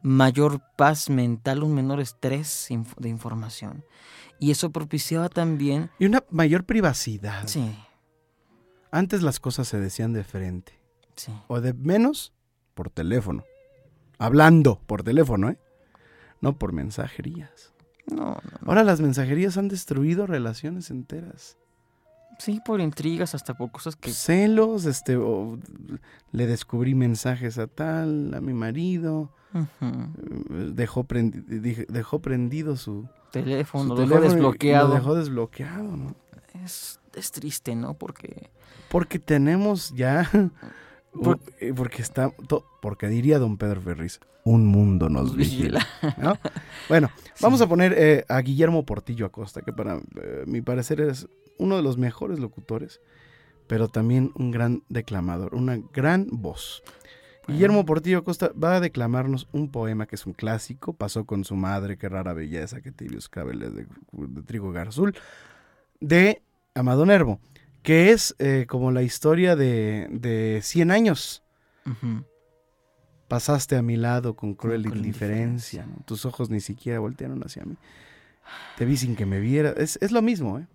mayor 0.04 0.62
paz 0.76 1.10
mental, 1.10 1.64
un 1.64 1.74
menor 1.74 2.00
estrés 2.00 2.70
inf- 2.70 2.96
de 2.98 3.10
información. 3.10 3.84
Y 4.40 4.52
eso 4.52 4.70
propiciaba 4.70 5.28
también... 5.30 5.90
Y 5.98 6.06
una 6.06 6.24
mayor 6.30 6.64
privacidad. 6.64 7.48
Sí, 7.48 7.76
Antes 8.92 9.22
las 9.24 9.40
cosas 9.40 9.68
se 9.68 9.80
decían 9.80 10.14
de 10.14 10.24
frente. 10.24 10.74
sí. 11.16 11.34
O 11.48 11.60
de 11.62 11.74
menos 11.74 12.32
por 12.76 12.90
teléfono. 12.92 13.44
Hablando 14.20 14.80
por 14.86 15.02
teléfono, 15.04 15.50
¿eh? 15.50 15.58
No 16.42 16.58
por 16.60 16.72
mensajerías. 16.74 17.74
No, 18.12 18.26
no. 18.26 18.40
Ahora 18.66 18.84
las 18.84 19.02
mensajerías 19.02 19.58
han 19.58 19.68
destruido 19.68 20.28
relaciones 20.28 20.90
enteras. 20.92 21.58
Sí, 22.40 22.62
por 22.64 22.80
intrigas, 22.82 23.34
hasta 23.34 23.56
por 23.56 23.72
cosas 23.72 23.96
que... 23.96 24.12
Celos, 24.12 24.86
este, 24.86 25.18
le 26.32 26.46
descubrí 26.48 26.94
mensajes 26.94 27.58
a 27.58 27.66
tal, 27.68 28.32
a 28.36 28.42
mi 28.42 28.54
marido, 28.54 29.32
eh, 29.56 29.66
dejó, 30.74 31.04
prendi- 31.06 31.44
dije- 31.48 31.88
dejó 31.90 32.20
prendido 32.22 32.76
su, 32.78 33.08
Teléfono, 33.32 33.84
su 33.86 33.90
lo 33.90 33.96
dejó 33.96 34.08
teléfono 34.16 34.34
desbloqueado. 34.34 34.88
Lo 34.90 34.94
dejó 34.94 35.16
desbloqueado, 35.16 35.98
¿no? 35.98 36.16
Es, 36.64 37.00
es 37.16 37.32
triste, 37.32 37.76
¿no? 37.76 37.96
Porque... 37.96 38.52
Porque 38.90 39.18
tenemos 39.20 39.92
ya, 39.96 40.30
Por- 41.24 41.40
eh, 41.60 41.74
porque 41.76 42.02
está, 42.02 42.32
to- 42.48 42.66
porque 42.82 43.08
diría 43.08 43.40
don 43.40 43.58
Pedro 43.58 43.82
Ferriz, 43.82 44.20
un 44.44 44.66
mundo 44.66 45.10
nos 45.10 45.36
vigila. 45.36 45.86
¿no? 46.18 46.38
Bueno, 46.90 47.10
vamos 47.42 47.62
a 47.62 47.68
poner 47.68 47.94
eh, 47.98 48.26
a 48.30 48.40
Guillermo 48.42 48.86
Portillo 48.86 49.26
Acosta, 49.26 49.62
que 49.62 49.74
para 49.74 49.96
eh, 49.98 50.44
mi 50.46 50.62
parecer 50.62 51.02
es 51.02 51.28
uno 51.58 51.76
de 51.76 51.82
los 51.82 51.98
mejores 51.98 52.40
locutores, 52.40 53.02
pero 53.68 53.88
también 53.90 54.32
un 54.36 54.52
gran 54.52 54.84
declamador, 54.90 55.54
una 55.56 55.78
gran 55.94 56.28
voz. 56.32 56.84
Guillermo 57.50 57.86
Portillo 57.86 58.18
Acosta 58.20 58.52
va 58.62 58.76
a 58.76 58.80
declamarnos 58.82 59.48
un 59.54 59.72
poema 59.72 60.06
que 60.06 60.16
es 60.16 60.26
un 60.26 60.34
clásico, 60.34 60.92
pasó 60.94 61.26
con 61.26 61.46
su 61.46 61.56
madre, 61.56 61.98
qué 61.98 62.10
rara 62.10 62.34
belleza, 62.34 62.82
que 62.82 62.92
tibios 62.92 63.30
cabeles 63.30 63.74
de, 63.74 63.88
de 64.12 64.42
trigo 64.44 64.72
garzul, 64.72 65.16
de 66.02 66.42
Amado 66.76 67.06
Nervo, 67.06 67.40
que 67.88 68.12
es 68.12 68.36
eh, 68.40 68.66
como 68.68 68.92
la 68.92 69.02
historia 69.02 69.56
de, 69.56 70.08
de 70.12 70.60
100 70.62 70.92
años. 70.92 71.42
Pasaste 73.30 73.76
a 73.78 73.82
mi 73.82 73.96
lado 73.96 74.36
con 74.36 74.54
cruel 74.56 74.86
indiferencia. 74.88 75.86
¿no? 75.86 76.04
Tus 76.06 76.26
ojos 76.26 76.50
ni 76.50 76.60
siquiera 76.60 77.00
voltearon 77.00 77.42
hacia 77.46 77.64
mí. 77.64 77.76
Te 78.78 78.84
vi 78.86 78.98
sin 78.98 79.16
que 79.16 79.26
me 79.26 79.40
viera. 79.40 79.70
Es, 79.72 79.98
es 80.02 80.12
lo 80.12 80.22
mismo, 80.22 80.60
¿eh? 80.60 80.68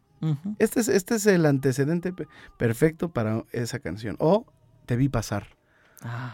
Este 0.58 0.80
es, 0.80 0.88
este 0.88 1.16
es 1.16 1.26
el 1.26 1.44
antecedente 1.46 2.12
pe- 2.12 2.28
perfecto 2.56 3.10
para 3.10 3.44
esa 3.52 3.78
canción. 3.78 4.16
O 4.18 4.46
Te 4.86 4.96
vi 4.96 5.08
pasar. 5.10 5.48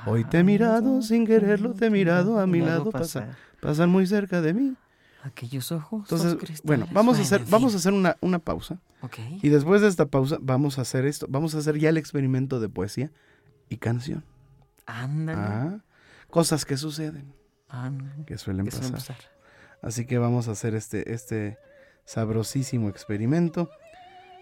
Hoy 0.06 0.24
te 0.24 0.38
he 0.38 0.44
mirado 0.44 1.02
sin 1.02 1.26
quererlo, 1.26 1.74
te 1.74 1.86
he 1.86 1.90
mirado 1.90 2.38
a 2.38 2.46
mi 2.46 2.60
lado 2.60 2.84
pasar. 2.90 3.36
Pasan 3.60 3.90
muy 3.90 4.06
cerca 4.06 4.40
de 4.42 4.54
mí. 4.54 4.74
Aquellos 5.22 5.72
ojos. 5.72 6.02
Entonces, 6.02 6.34
cristales. 6.36 6.62
bueno, 6.64 6.88
vamos 6.92 7.18
a 7.18 7.22
hacer, 7.22 7.44
vamos 7.48 7.74
a 7.74 7.78
hacer 7.78 7.92
una, 7.92 8.16
una 8.20 8.38
pausa. 8.38 8.80
Ok. 9.00 9.18
Y 9.42 9.48
después 9.48 9.82
de 9.82 9.88
esta 9.88 10.06
pausa, 10.06 10.38
vamos 10.40 10.78
a 10.78 10.82
hacer 10.82 11.06
esto. 11.06 11.26
Vamos 11.28 11.54
a 11.54 11.58
hacer 11.58 11.78
ya 11.78 11.88
el 11.88 11.96
experimento 11.96 12.60
de 12.60 12.68
poesía 12.68 13.10
y 13.68 13.78
canción. 13.78 14.24
Ándale. 14.86 15.40
Ah, 15.40 15.78
cosas 16.30 16.64
que 16.64 16.76
suceden, 16.76 17.34
ándale, 17.68 18.24
que 18.26 18.38
suelen 18.38 18.66
que 18.66 18.72
pasar. 18.72 18.92
pasar. 18.92 19.16
Así 19.82 20.06
que 20.06 20.18
vamos 20.18 20.48
a 20.48 20.52
hacer 20.52 20.74
este, 20.74 21.12
este 21.12 21.58
sabrosísimo 22.04 22.88
experimento. 22.88 23.70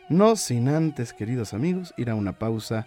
No 0.09 0.37
sin 0.37 0.69
antes, 0.69 1.13
queridos 1.13 1.53
amigos, 1.53 1.93
ir 1.97 2.11
a 2.11 2.15
una 2.15 2.39
pausa, 2.39 2.87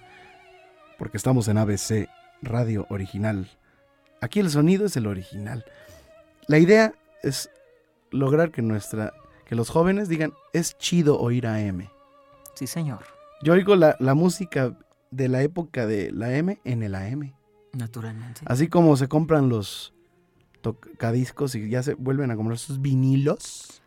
porque 0.98 1.18
estamos 1.18 1.48
en 1.48 1.58
ABC 1.58 2.08
Radio 2.42 2.88
Original. 2.90 3.50
Aquí 4.22 4.40
el 4.40 4.50
sonido 4.50 4.86
es 4.86 4.96
el 4.96 5.08
original. 5.08 5.66
La 6.48 6.60
idea 6.60 6.94
es 7.22 7.50
lograr 8.12 8.52
que 8.52 8.62
nuestra, 8.62 9.14
que 9.46 9.56
los 9.56 9.70
jóvenes 9.70 10.10
digan 10.10 10.34
es 10.54 10.78
chido 10.78 11.20
oír 11.20 11.48
AM. 11.48 11.90
Sí, 12.56 12.68
señor. 12.68 13.00
Yo 13.42 13.54
oigo 13.54 13.76
la, 13.76 13.96
la 14.00 14.14
música 14.16 14.78
de 15.12 15.28
la 15.30 15.42
época 15.42 15.88
de 15.88 16.12
la 16.12 16.34
M 16.36 16.60
en 16.66 16.84
el 16.84 16.96
AM. 16.96 17.34
Naturalmente. 17.74 18.42
Así 18.46 18.68
como 18.68 18.96
se 18.98 19.08
compran 19.08 19.48
los 19.50 19.94
tocadiscos 20.62 21.56
y 21.56 21.70
ya 21.70 21.84
se 21.84 21.94
vuelven 21.94 22.32
a 22.32 22.36
comprar 22.36 22.58
sus 22.58 22.82
vinilos. 22.82 23.82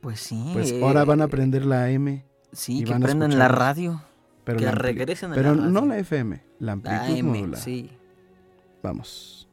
Pues 0.00 0.20
sí. 0.20 0.50
Pues 0.54 0.70
eh, 0.72 0.80
ahora 0.82 1.04
van 1.04 1.20
a 1.20 1.24
aprender 1.24 1.66
la 1.66 1.84
AM, 1.84 2.22
Sí, 2.52 2.84
que 2.84 2.90
van 2.92 3.02
a 3.02 3.06
prendan 3.06 3.30
escuchar 3.30 3.50
la 3.50 3.54
radio. 3.56 4.02
pero, 4.44 4.58
que 4.60 4.64
la 4.64 4.72
regresen 4.72 5.32
a 5.32 5.34
pero 5.34 5.54
la 5.54 5.66
no 5.66 5.80
radio. 5.80 5.88
la 5.92 5.98
FM, 5.98 6.42
la 6.60 6.72
amplitud 6.72 6.96
La 6.96 7.08
M, 7.10 7.22
modulada. 7.22 7.62
sí. 7.62 7.90
Vamos. 8.82 9.48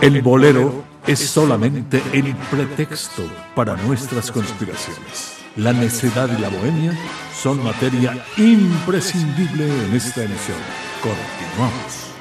El 0.01 0.21
bolero 0.21 0.84
es 1.08 1.20
solamente 1.20 2.02
el 2.13 2.36
pretexto 2.52 3.24
para 3.56 3.76
nuestras 3.78 4.30
conspiraciones. 4.32 5.38
La 5.56 5.74
necedad 5.74 6.30
y 6.38 6.41
la 6.41 6.50
bohemia 6.50 6.93
son 7.34 7.63
materia 7.63 8.24
imprescindible 8.38 9.65
en 9.86 9.96
esta 9.96 10.24
emisión. 10.24 10.58
Continuamos. 11.02 12.12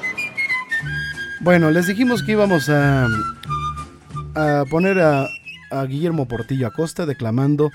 Bueno, 1.41 1.69
les 1.69 1.87
dijimos 1.87 2.23
que 2.23 2.31
íbamos 2.31 2.69
a, 2.69 3.07
a 4.35 4.65
poner 4.69 4.99
a, 4.99 5.27
a 5.69 5.83
Guillermo 5.83 6.27
Portillo 6.27 6.67
Acosta 6.67 7.05
declamando 7.05 7.69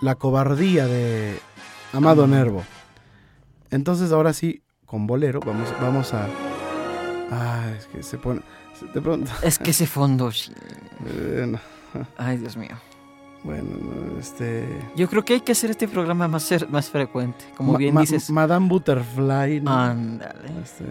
la 0.00 0.14
cobardía 0.14 0.86
de 0.86 1.40
Amado 1.92 2.26
Nervo. 2.26 2.62
Entonces 3.70 4.12
ahora 4.12 4.32
sí, 4.32 4.62
con 4.86 5.06
bolero, 5.06 5.40
vamos, 5.40 5.72
vamos 5.80 6.14
a... 6.14 6.28
Ah, 7.34 7.70
es 7.76 7.86
que 7.86 8.02
se 8.02 8.18
pone... 8.18 8.40
De 8.92 9.00
pronto... 9.00 9.30
Es 9.42 9.58
que 9.58 9.70
ese 9.70 9.86
fondo. 9.86 10.30
sí. 10.32 10.52
eh, 11.06 11.46
no, 11.48 11.58
Ay, 12.16 12.38
Dios 12.38 12.56
mío. 12.56 12.76
bueno, 13.44 13.68
no, 13.80 14.18
este... 14.18 14.66
Yo 14.96 15.08
creo 15.08 15.24
que 15.24 15.34
hay 15.34 15.40
que 15.40 15.52
hacer 15.52 15.70
este 15.70 15.86
programa 15.88 16.26
más, 16.28 16.42
ser- 16.42 16.68
más 16.68 16.90
frecuente. 16.90 17.44
Como 17.56 17.72
Ma- 17.72 17.78
bien 17.78 17.94
ma- 17.94 18.00
dices. 18.02 18.30
Madame 18.30 18.68
Butterfly. 18.68 19.60
¿no? 19.60 19.70
Ándale. 19.72 20.60
Este, 20.62 20.84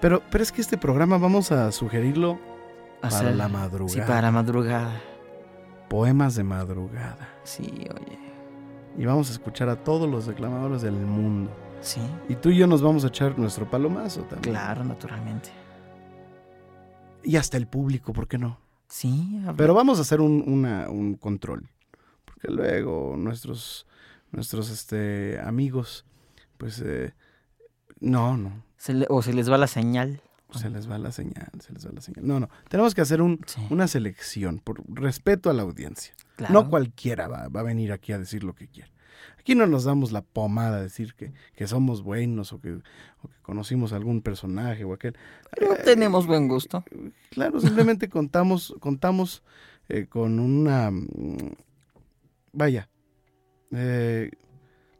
pero, 0.00 0.22
pero 0.30 0.42
es 0.42 0.50
que 0.52 0.60
este 0.60 0.76
programa 0.78 1.18
vamos 1.18 1.52
a 1.52 1.70
sugerirlo 1.72 2.38
para 3.00 3.16
Hacer- 3.16 3.34
la 3.36 3.46
Sí, 3.46 3.52
madrugada. 3.52 4.06
para 4.06 4.30
madrugada. 4.30 5.00
Poemas 5.88 6.34
de 6.36 6.42
madrugada. 6.44 7.28
Sí, 7.44 7.86
oye. 7.94 8.18
Y 8.96 9.04
vamos 9.04 9.28
a 9.28 9.32
escuchar 9.32 9.68
a 9.68 9.76
todos 9.76 10.08
los 10.08 10.26
declamadores 10.26 10.82
del 10.82 10.94
mundo. 10.94 11.50
Sí, 11.82 12.00
Y 12.28 12.36
tú 12.36 12.50
y 12.50 12.56
yo 12.56 12.66
nos 12.66 12.80
vamos 12.80 13.04
a 13.04 13.08
echar 13.08 13.38
nuestro 13.38 13.68
palomazo 13.68 14.22
también. 14.22 14.54
claro, 14.54 14.84
naturalmente. 14.84 15.50
Y 17.24 17.36
hasta 17.36 17.56
el 17.56 17.66
público, 17.66 18.12
¿por 18.12 18.28
qué 18.28 18.38
no? 18.38 18.58
Sí, 18.88 19.38
ver. 19.44 19.54
Pero 19.56 19.74
vamos 19.74 19.98
a 19.98 20.02
hacer 20.02 20.20
un, 20.20 20.44
una- 20.46 20.88
un 20.90 21.14
control. 21.14 21.68
Porque 22.24 22.48
luego 22.48 23.16
nuestros, 23.16 23.86
nuestros 24.30 24.70
este, 24.70 25.40
amigos, 25.40 26.04
pues, 26.58 26.80
eh, 26.84 27.14
no, 28.00 28.36
no. 28.36 28.64
Se 28.76 28.94
le- 28.94 29.06
o 29.08 29.22
se 29.22 29.32
les 29.32 29.50
va 29.50 29.58
la 29.58 29.66
señal. 29.66 30.20
Se 30.52 30.68
les 30.68 30.88
va 30.90 30.98
la 30.98 31.10
señal, 31.12 31.48
se 31.60 31.72
les 31.72 31.86
va 31.86 31.92
la 31.92 32.00
señal. 32.02 32.26
No, 32.26 32.38
no. 32.38 32.50
Tenemos 32.68 32.94
que 32.94 33.00
hacer 33.00 33.22
un, 33.22 33.40
Sí, 33.46 33.66
una 33.70 33.88
selección 33.88 34.58
por 34.58 34.82
respeto 34.86 35.48
a 35.48 35.54
la 35.54 35.62
audiencia. 35.62 36.12
claro. 36.36 36.52
No 36.52 36.68
cualquiera 36.68 37.26
va, 37.26 37.48
va 37.48 37.60
a 37.60 37.62
venir 37.64 37.90
aquí 37.90 38.12
a 38.12 38.18
decir 38.18 38.44
lo 38.44 38.54
que 38.54 38.68
quiere. 38.68 38.91
Aquí 39.42 39.56
no 39.56 39.66
nos 39.66 39.82
damos 39.82 40.12
la 40.12 40.22
pomada 40.22 40.76
a 40.76 40.82
decir 40.82 41.14
que, 41.14 41.32
que 41.56 41.66
somos 41.66 42.04
buenos 42.04 42.52
o 42.52 42.60
que, 42.60 42.74
o 42.74 43.28
que 43.28 43.40
conocimos 43.42 43.92
algún 43.92 44.22
personaje 44.22 44.84
o 44.84 44.92
aquel. 44.92 45.16
Pero 45.50 45.74
Eh, 45.74 45.80
tenemos 45.84 46.28
buen 46.28 46.46
gusto. 46.46 46.84
Claro, 47.30 47.60
simplemente 47.60 48.08
contamos, 48.08 48.76
contamos 48.78 49.42
eh, 49.88 50.06
con 50.06 50.38
una... 50.38 50.92
mm, 50.92 51.56
Vaya, 52.52 52.88
eh, 53.72 54.30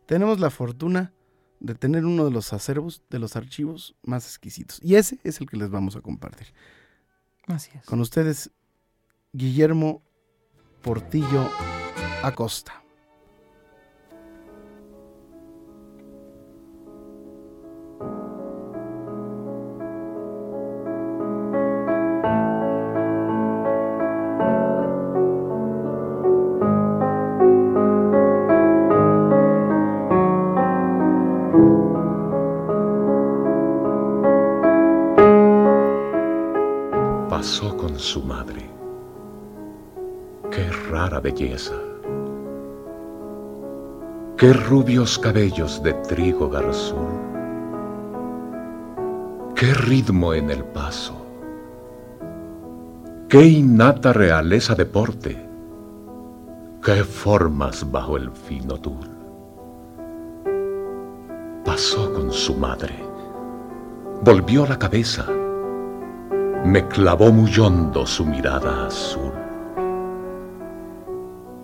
tenemos 0.06 0.40
la 0.40 0.50
fortuna 0.50 1.12
de 1.60 1.76
tener 1.76 2.04
uno 2.04 2.24
de 2.24 2.32
los 2.32 2.52
acervos, 2.52 3.04
de 3.10 3.20
los 3.20 3.36
archivos 3.36 3.94
más 4.02 4.26
exquisitos. 4.26 4.80
Y 4.82 4.96
ese 4.96 5.20
es 5.22 5.40
el 5.40 5.48
que 5.48 5.56
les 5.56 5.70
vamos 5.70 5.94
a 5.94 6.00
compartir. 6.00 6.48
Así 7.46 7.70
es. 7.78 7.86
Con 7.86 8.00
ustedes, 8.00 8.50
Guillermo 9.32 10.02
Portillo 10.82 11.48
Acosta. 12.24 12.81
Belleza. 41.22 41.74
Qué 44.36 44.52
rubios 44.52 45.18
cabellos 45.18 45.82
de 45.82 45.94
trigo 45.94 46.50
garzul. 46.50 47.08
Qué 49.54 49.72
ritmo 49.74 50.34
en 50.34 50.50
el 50.50 50.64
paso. 50.64 51.14
Qué 53.28 53.46
innata 53.46 54.12
realeza 54.12 54.74
de 54.74 54.84
porte. 54.84 55.48
Qué 56.84 57.04
formas 57.04 57.90
bajo 57.90 58.16
el 58.16 58.30
fino 58.32 58.76
tul. 58.78 59.08
Pasó 61.64 62.12
con 62.12 62.32
su 62.32 62.54
madre. 62.56 62.96
Volvió 64.22 64.66
la 64.66 64.78
cabeza 64.78 65.26
me 66.64 66.86
clavó 66.86 67.32
muy 67.32 67.52
hondo 67.58 68.06
su 68.06 68.24
mirada 68.24 68.86
azul. 68.86 69.32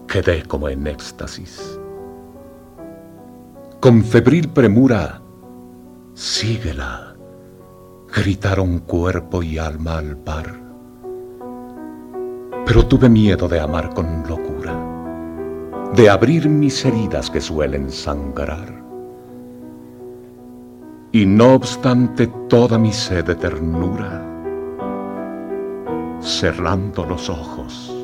Quedé 0.08 0.42
como 0.44 0.70
en 0.70 0.86
éxtasis. 0.86 1.78
Con 3.78 4.02
febril 4.02 4.48
premura, 4.48 5.20
síguela, 6.14 7.14
gritaron 8.14 8.78
cuerpo 8.78 9.42
y 9.42 9.58
alma 9.58 9.98
al 9.98 10.16
par. 10.16 10.46
Pero 12.64 12.86
tuve 12.86 13.10
miedo 13.10 13.48
de 13.48 13.60
amar 13.60 13.92
con 13.92 14.26
locura, 14.26 14.74
de 15.94 16.08
abrir 16.08 16.48
mis 16.48 16.86
heridas 16.86 17.30
que 17.30 17.42
suelen 17.42 17.90
sangrar. 17.90 18.82
Y 21.12 21.26
no 21.26 21.52
obstante 21.52 22.28
toda 22.48 22.78
mi 22.78 22.94
sed 22.94 23.26
de 23.26 23.34
ternura, 23.34 24.24
cerrando 26.20 27.04
los 27.04 27.28
ojos, 27.28 27.97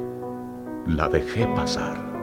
la 0.87 1.09
dejé 1.09 1.47
pasar. 1.55 2.14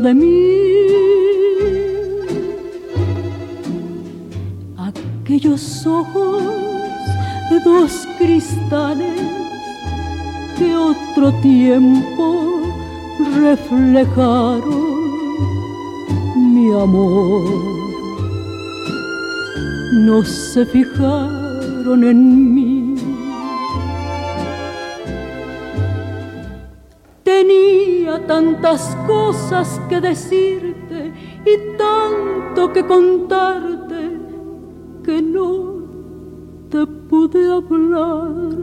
De 0.00 0.14
mí. 0.14 0.64
Aquellos 4.76 5.86
ojos, 5.86 6.42
dos 7.64 8.06
cristales 8.18 9.20
que 10.58 10.74
otro 10.74 11.32
tiempo 11.40 12.62
reflejaron 13.36 14.84
mi 16.34 16.72
amor. 16.72 17.44
No 19.92 20.24
se 20.24 20.66
fijaron 20.66 22.04
en 22.04 22.54
mí. 22.54 22.94
Tenía 27.22 28.24
tantas 28.26 28.96
cosas 29.06 29.13
que 29.88 30.00
decirte 30.00 31.12
y 31.46 31.76
tanto 31.78 32.72
que 32.72 32.84
contarte 32.84 34.18
que 35.04 35.22
no 35.22 35.74
te 36.70 36.84
pude 37.08 37.52
hablar 37.52 38.56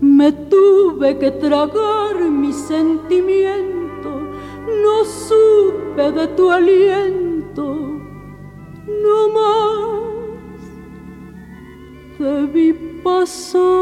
me 0.00 0.32
tuve 0.32 1.18
que 1.18 1.30
tragar 1.32 2.16
mi 2.30 2.52
sentimiento, 2.54 4.10
no 4.82 5.04
supe 5.04 6.10
de 6.10 6.26
tu 6.28 6.50
aliento, 6.50 7.64
no 9.04 9.28
más 9.28 10.04
te 12.16 12.46
vi 12.46 12.72
pasar. 13.02 13.73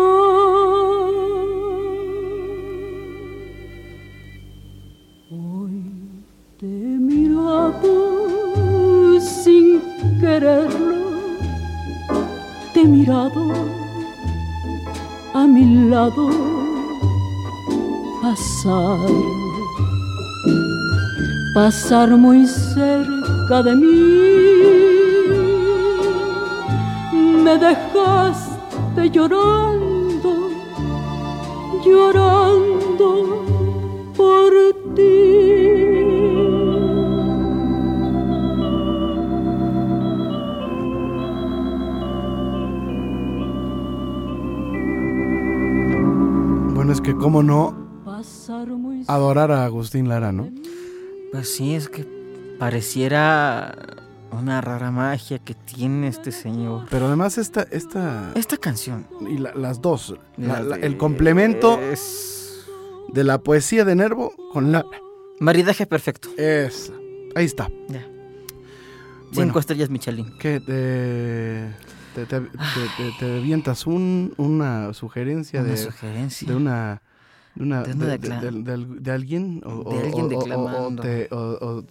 Pasar, 18.20 18.98
pasar 21.55 22.16
muy 22.16 22.46
cerca 22.46 23.62
de 23.62 23.76
mí. 23.76 23.86
Me 27.44 27.59
dejaste 27.59 29.11
llorando, 29.11 30.50
llorando 31.84 33.44
por 34.16 34.53
ti. 34.94 35.32
Cómo 47.23 47.43
no 47.43 47.93
adorar 49.07 49.53
a 49.53 49.64
Agustín 49.64 50.09
Lara, 50.09 50.33
¿no? 50.33 50.51
Pues 51.31 51.55
sí, 51.55 51.75
es 51.75 51.89
que 51.89 52.05
pareciera 52.59 53.77
una 54.33 54.61
rara 54.61 54.91
magia 54.91 55.39
que 55.39 55.55
tiene 55.55 56.09
este 56.09 56.33
señor. 56.33 56.87
Pero 56.91 57.07
además 57.07 57.39
esta... 57.39 57.62
Esta, 57.70 58.33
esta 58.35 58.57
canción. 58.57 59.07
Y 59.20 59.39
las 59.39 59.81
dos. 59.81 60.14
el 60.37 60.97
complemento 60.97 61.79
de 63.09 63.25
la 63.25 63.39
poesía 63.39 63.85
de 63.85 63.95
Nervo 63.95 64.33
con 64.53 64.73
la... 64.73 64.85
Maridaje 65.39 65.87
perfecto. 65.87 66.29
Es. 66.37 66.93
Ahí 67.35 67.45
está. 67.45 67.70
Ya. 67.89 68.07
Cinco 69.33 69.59
estrellas 69.59 69.91
Michelin. 69.91 70.37
¿Qué? 70.39 70.61
De 70.61 71.73
te, 72.14 72.27
te, 72.27 72.41
te, 73.18 73.37
avientas 73.37 73.87
un, 73.87 74.35
una 74.37 74.93
sugerencia, 74.93 75.62
de, 75.62 75.77
sugerencia 75.77 76.47
de 76.47 76.55
una 76.55 77.01
de, 77.55 77.62
una, 77.62 77.82
de, 77.82 78.18
de, 79.00 79.11
alguien 79.12 79.62
o, 79.64 79.92
de 79.92 79.98
alguien 80.00 80.28
declamando. 80.28 81.03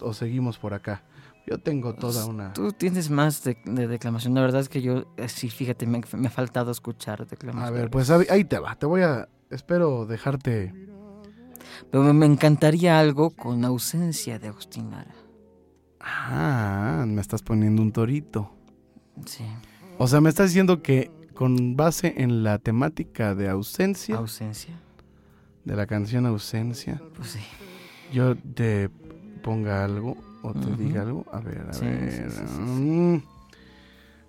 O, 0.00 0.12
seguimos 0.14 0.58
por 0.58 0.74
acá. 0.74 1.02
Yo 1.46 1.58
tengo 1.58 1.94
toda 1.94 2.26
una. 2.26 2.52
Tú 2.52 2.72
tienes 2.72 3.10
más 3.10 3.42
de, 3.44 3.56
declamación. 3.64 4.34
La 4.34 4.42
verdad 4.42 4.60
es 4.60 4.68
que 4.68 4.80
yo, 4.80 5.04
eh, 5.16 5.28
sí, 5.28 5.50
fíjate, 5.50 5.86
me, 5.86 6.00
me 6.16 6.28
ha 6.28 6.30
faltado 6.30 6.70
escuchar 6.70 7.26
declamación. 7.26 7.74
A 7.74 7.76
ver, 7.76 7.90
pues 7.90 8.10
ahí 8.10 8.44
te 8.44 8.58
va. 8.58 8.74
Te 8.76 8.86
voy 8.86 9.02
a. 9.02 9.28
Espero 9.50 10.06
dejarte. 10.06 10.72
Pero 11.90 12.14
me 12.14 12.26
encantaría 12.26 12.98
algo 12.98 13.30
con 13.30 13.64
ausencia 13.64 14.38
de 14.38 14.48
Agustín 14.48 14.90
Lara. 14.90 15.14
Ah, 16.00 17.04
me 17.06 17.20
estás 17.20 17.42
poniendo 17.42 17.82
un 17.82 17.92
torito. 17.92 18.50
Sí. 19.26 19.44
O 19.98 20.08
sea, 20.08 20.20
me 20.20 20.28
estás 20.28 20.50
diciendo 20.50 20.82
que 20.82 21.10
con 21.34 21.76
base 21.76 22.14
en 22.16 22.44
la 22.44 22.58
temática 22.58 23.34
de 23.34 23.48
ausencia. 23.48 24.16
Ausencia. 24.16 24.74
De 25.64 25.76
la 25.76 25.86
canción 25.86 26.26
Ausencia. 26.26 27.00
Pues 27.16 27.30
sí. 27.30 27.40
Yo 28.12 28.36
te 28.36 28.90
ponga 29.42 29.84
algo 29.84 30.16
o 30.42 30.52
te 30.52 30.76
diga 30.76 31.02
algo. 31.02 31.24
A 31.32 31.40
ver, 31.40 31.60
a 31.72 31.78
ver. 31.78 32.30
Mm. 32.58 33.22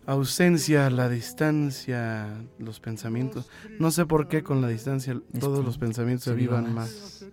ausencia, 0.05 0.89
la 0.89 1.09
distancia, 1.09 2.27
los 2.59 2.79
pensamientos. 2.79 3.49
No 3.79 3.91
sé 3.91 4.05
por 4.05 4.27
qué 4.27 4.43
con 4.43 4.61
la 4.61 4.67
distancia 4.67 5.19
todos 5.39 5.65
los 5.65 5.77
pensamientos 5.77 6.25
se 6.25 6.34
vivan 6.34 6.73
más. 6.73 7.25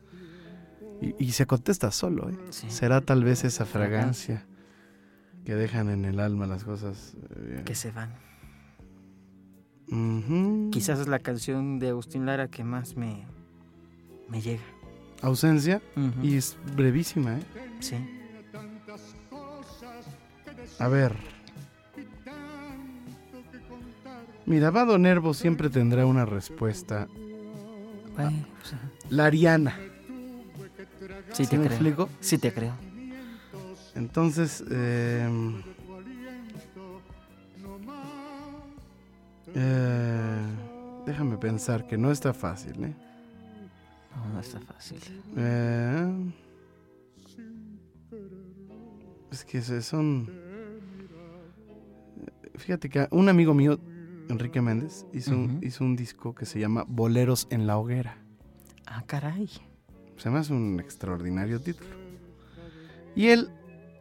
Y, 1.18 1.32
se 1.32 1.46
contesta 1.46 1.90
solo. 1.90 2.28
¿eh? 2.28 2.36
Será 2.50 3.00
tal 3.00 3.24
vez 3.24 3.44
esa 3.44 3.64
fragancia 3.64 4.46
que 5.44 5.54
dejan 5.54 5.88
en 5.88 6.04
el 6.04 6.20
alma 6.20 6.46
las 6.46 6.64
cosas. 6.64 7.16
Eh, 7.36 7.62
que 7.64 7.74
se 7.74 7.90
van. 7.90 8.14
Quizás 10.70 11.00
es 11.00 11.08
la 11.08 11.18
canción 11.18 11.78
de 11.78 11.88
Agustín 11.88 12.24
Lara 12.24 12.48
que 12.48 12.62
más 12.62 12.96
me, 12.96 13.26
me 14.30 14.40
llega. 14.40 14.62
Ausencia. 15.22 15.82
Y 16.22 16.36
es 16.36 16.56
brevísima, 16.74 17.38
¿eh? 17.38 17.42
Sí. 17.80 17.96
A 20.78 20.88
ver. 20.88 21.14
Mira, 24.46 24.70
Vado 24.70 24.98
Nervo 24.98 25.34
siempre 25.34 25.68
tendrá 25.68 26.06
una 26.06 26.24
respuesta. 26.24 27.06
Pues, 28.16 28.32
la 29.10 29.26
Ariana. 29.26 29.78
Sí, 31.32 31.46
te 31.46 31.58
creo. 31.58 32.08
Sí, 32.20 32.38
te 32.38 32.52
creo. 32.52 32.74
Entonces, 33.94 34.64
eh, 34.70 35.28
Eh, 39.54 40.40
déjame 41.06 41.36
pensar 41.36 41.86
que 41.86 41.98
no 41.98 42.10
está 42.12 42.32
fácil, 42.32 42.84
¿eh? 42.84 42.94
No, 44.14 44.28
no 44.34 44.40
está 44.40 44.60
fácil. 44.60 44.98
Eh, 45.36 46.32
es 49.30 49.44
que 49.44 49.62
son... 49.82 50.30
Fíjate 52.56 52.90
que 52.90 53.08
un 53.10 53.28
amigo 53.28 53.54
mío, 53.54 53.78
Enrique 54.28 54.60
Méndez, 54.60 55.06
hizo, 55.12 55.32
un, 55.32 55.60
hizo 55.62 55.84
un 55.84 55.96
disco 55.96 56.34
que 56.34 56.44
se 56.44 56.60
llama 56.60 56.84
Boleros 56.86 57.46
en 57.50 57.66
la 57.66 57.78
Hoguera. 57.78 58.18
Ah, 58.86 59.04
caray. 59.06 59.48
Se 60.16 60.28
me 60.28 60.38
hace 60.38 60.52
un 60.52 60.78
extraordinario 60.80 61.60
título. 61.60 61.90
Y 63.16 63.28
él 63.28 63.50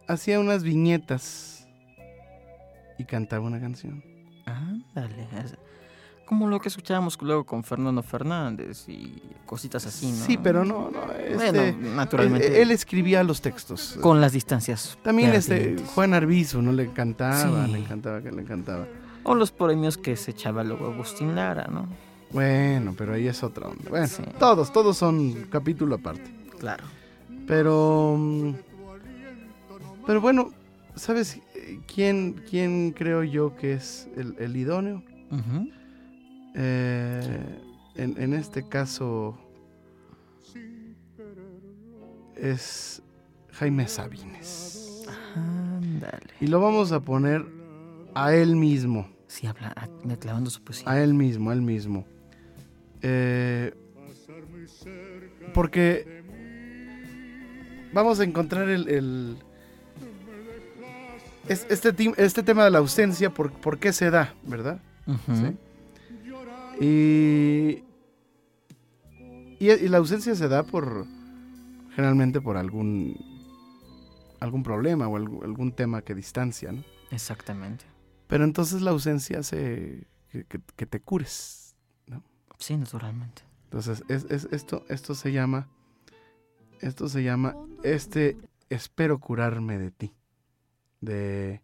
hacía 0.08 0.40
unas 0.40 0.62
viñetas 0.62 1.66
y 2.98 3.04
cantaba 3.04 3.46
una 3.46 3.60
canción. 3.60 4.04
Ándale. 4.44 5.26
Como 6.30 6.46
lo 6.46 6.60
que 6.60 6.68
escuchábamos 6.68 7.20
luego 7.20 7.42
con 7.42 7.64
Fernando 7.64 8.04
Fernández 8.04 8.88
y 8.88 9.20
cositas 9.44 9.84
así, 9.84 10.12
¿no? 10.12 10.24
Sí, 10.24 10.38
pero 10.40 10.64
no, 10.64 10.88
no. 10.88 11.12
Este, 11.12 11.72
naturalmente. 11.72 12.62
Él, 12.62 12.70
escribía 12.70 13.24
los 13.24 13.40
textos. 13.40 13.98
Con 14.00 14.20
las 14.20 14.30
distancias. 14.30 14.96
También 15.02 15.32
este 15.32 15.74
Juan 15.92 16.14
Arbizu, 16.14 16.62
¿no? 16.62 16.70
Le 16.70 16.84
encantaba, 16.84 17.66
le 17.66 17.78
encantaba, 17.78 18.22
que 18.22 18.30
le 18.30 18.42
encantaba. 18.42 18.86
O 19.24 19.34
los 19.34 19.50
premios 19.50 19.98
que 19.98 20.14
se 20.14 20.30
echaba 20.30 20.62
luego 20.62 20.86
Agustín 20.86 21.34
Lara, 21.34 21.66
¿no? 21.66 21.88
Bueno, 22.30 22.94
pero 22.96 23.14
ahí 23.14 23.26
es 23.26 23.42
otra 23.42 23.66
onda. 23.66 23.90
Bueno, 23.90 24.06
todos, 24.38 24.72
todos 24.72 24.96
son 24.96 25.48
capítulo 25.50 25.96
aparte. 25.96 26.30
Claro. 26.60 26.84
Pero. 27.48 28.14
Mm, 28.16 28.54
pero 30.06 30.20
bueno, 30.20 30.52
¿sabes? 30.94 31.40
¿quién, 31.92 32.40
quién 32.48 32.92
creo 32.92 33.24
yo 33.24 33.56
que 33.56 33.72
es 33.72 34.08
el, 34.16 34.56
idóneo? 34.56 35.02
Eh, 36.54 37.58
en, 37.96 38.32
este 38.34 38.66
caso, 38.66 39.38
es 42.36 43.02
Jaime 43.52 43.86
Sabines. 43.88 45.04
Ándale. 45.36 46.18
Y 46.40 46.46
lo 46.46 46.60
vamos 46.60 46.92
a 46.92 47.00
poner 47.00 47.44
a 48.14 48.34
él 48.34 48.56
mismo. 48.56 49.08
Sí, 49.26 49.46
habla, 49.46 49.74
declamando 50.04 50.50
su 50.50 50.62
poesía. 50.62 50.90
A 50.90 51.02
él 51.02 51.14
mismo, 51.14 51.50
a 51.50 51.52
él 51.54 51.62
mismo. 51.62 52.04
Eh, 53.02 53.72
porque 55.54 56.22
vamos 57.92 58.20
a 58.20 58.24
encontrar 58.24 58.68
el, 58.68 58.88
el- 58.88 59.36
es- 61.48 61.66
este, 61.70 61.94
este 62.16 62.42
tema 62.42 62.64
de 62.64 62.70
la 62.70 62.78
ausencia, 62.78 63.30
por, 63.30 63.52
por 63.52 63.78
qué 63.78 63.92
se 63.92 64.10
da, 64.10 64.34
¿verdad? 64.44 64.80
¿sí? 65.06 65.56
Y, 66.80 67.84
y, 69.58 69.70
y 69.70 69.88
la 69.88 69.98
ausencia 69.98 70.34
se 70.34 70.48
da 70.48 70.62
por 70.62 71.06
generalmente 71.94 72.40
por 72.40 72.56
algún 72.56 73.16
algún 74.40 74.62
problema 74.62 75.06
o 75.06 75.16
algún, 75.16 75.44
algún 75.44 75.72
tema 75.72 76.00
que 76.02 76.14
distancia, 76.14 76.72
¿no? 76.72 76.82
Exactamente. 77.10 77.84
Pero 78.26 78.44
entonces 78.44 78.80
la 78.80 78.92
ausencia 78.92 79.40
hace 79.40 80.06
que, 80.30 80.44
que- 80.44 80.60
que 80.76 80.86
te 80.86 81.00
cures. 81.00 81.74
Sí, 82.58 82.76
naturalmente. 82.76 83.42
Entonces 83.64 84.02
es, 84.08 84.24
es- 84.30 84.48
esto 84.52 84.84
esto 84.88 85.14
se 85.14 85.32
llama 85.32 85.68
esto 86.80 87.08
se 87.08 87.22
llama 87.22 87.54
este 87.82 88.36
espero 88.70 89.18
curarme 89.18 89.78
de 89.78 89.90
ti 89.90 90.14
de 91.00 91.62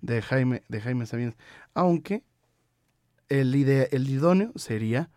de 0.00 0.22
Jaime 0.22 0.62
de 0.68 0.80
Jaime 0.80 1.06
Sabines, 1.06 1.36
aunque 1.74 2.22
el, 3.28 3.54
ide- 3.54 3.88
el 3.92 4.08
idóneo 4.08 4.52
sería 4.56 5.10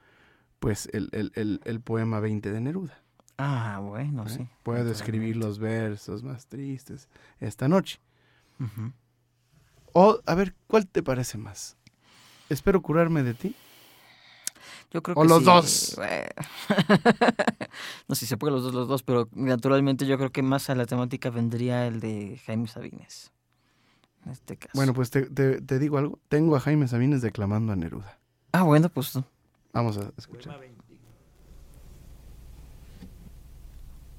pues 0.60 0.90
el, 0.94 1.10
el- 1.14 1.32
el- 1.36 1.62
el 1.64 1.80
poema 1.82 2.20
20 2.20 2.52
de 2.52 2.60
Neruda. 2.62 3.02
Ah, 3.38 3.80
bueno, 3.82 4.26
¿eh? 4.26 4.30
sí. 4.30 4.48
Puedo 4.64 4.92
escribir 4.92 5.38
los 5.38 5.60
versos 5.60 6.24
más 6.24 6.48
tristes 6.48 7.08
esta 7.40 7.68
noche. 7.70 8.00
O, 9.94 10.20
a 10.26 10.36
ver, 10.36 10.54
¿cuál 10.68 10.86
te 10.88 11.02
parece 11.02 11.38
más? 11.38 11.78
¿Espero 12.50 12.82
curarme 12.82 13.24
de 13.24 13.34
ti? 13.34 13.56
Yo 14.92 15.02
creo 15.04 15.16
O 15.16 15.22
que 15.22 15.28
los 15.30 15.38
sí, 15.40 15.44
dos. 15.46 15.98
no 18.08 18.16
sé 18.16 18.22
si 18.22 18.26
se 18.26 18.38
puede 18.38 18.54
los 18.54 18.64
dos, 18.64 18.74
los 18.74 18.88
dos, 18.88 19.04
pero 19.04 19.30
naturalmente 19.34 20.06
yo 20.06 20.18
creo 20.18 20.32
que 20.32 20.42
más 20.42 20.70
a 20.70 20.76
la 20.76 20.86
temática 20.86 21.30
vendría 21.30 21.88
el 21.88 22.00
de 22.00 22.40
Jaime 22.46 22.68
Sabines. 22.68 23.32
En 24.26 24.32
este 24.32 24.58
caso. 24.58 24.72
Bueno, 24.76 24.94
pues 24.94 25.10
te, 25.10 25.24
te- 25.24 25.62
te 25.62 25.80
digo 25.80 25.98
algo. 25.98 26.20
Tengo 26.28 26.56
a 26.56 26.60
Jaime 26.60 26.88
Sabines 26.88 27.22
declamando 27.22 27.74
a 27.74 27.76
Neruda. 27.76 28.20
Ah, 28.52 28.64
bueno, 28.64 28.90
pues 28.90 29.14
Vamos 29.72 29.98
a 29.98 30.12
escuchar. 30.18 30.60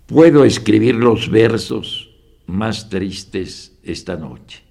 Puedo 0.06 0.44
escribir 0.44 0.94
los 0.96 1.30
versos 1.30 2.10
más 2.46 2.88
tristes 2.88 3.78
esta 3.82 4.16
noche. 4.16 4.64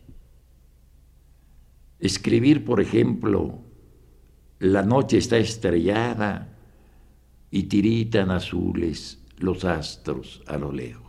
Escribir, 1.99 2.63
por 2.65 2.81
ejemplo, 2.81 3.59
la 4.59 4.83
noche 4.83 5.17
está 5.17 5.37
estrellada 5.37 6.57
y 7.51 7.63
tiritan 7.63 8.31
azules 8.31 9.19
los 9.37 9.63
astros 9.65 10.41
a 10.47 10.57
lo 10.57 10.71
lejos. 10.71 11.08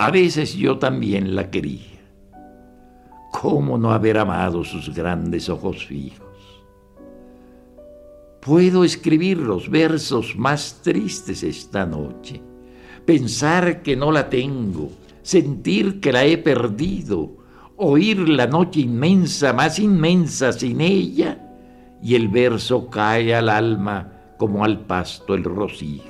A 0.00 0.10
veces 0.10 0.54
yo 0.54 0.78
también 0.78 1.34
la 1.34 1.50
quería. 1.50 2.00
¿Cómo 3.32 3.76
no 3.76 3.92
haber 3.92 4.16
amado 4.16 4.64
sus 4.64 4.94
grandes 4.94 5.50
ojos 5.50 5.84
fijos? 5.84 6.26
Puedo 8.40 8.82
escribir 8.82 9.36
los 9.36 9.68
versos 9.68 10.36
más 10.36 10.80
tristes 10.82 11.42
esta 11.42 11.84
noche, 11.84 12.40
pensar 13.04 13.82
que 13.82 13.94
no 13.94 14.10
la 14.10 14.30
tengo, 14.30 14.90
sentir 15.20 16.00
que 16.00 16.12
la 16.12 16.24
he 16.24 16.38
perdido, 16.38 17.36
oír 17.76 18.26
la 18.26 18.46
noche 18.46 18.80
inmensa, 18.80 19.52
más 19.52 19.78
inmensa 19.78 20.54
sin 20.54 20.80
ella, 20.80 21.46
y 22.02 22.14
el 22.14 22.28
verso 22.28 22.88
cae 22.88 23.34
al 23.34 23.50
alma 23.50 24.10
como 24.38 24.64
al 24.64 24.80
pasto 24.80 25.34
el 25.34 25.44
rocío. 25.44 26.09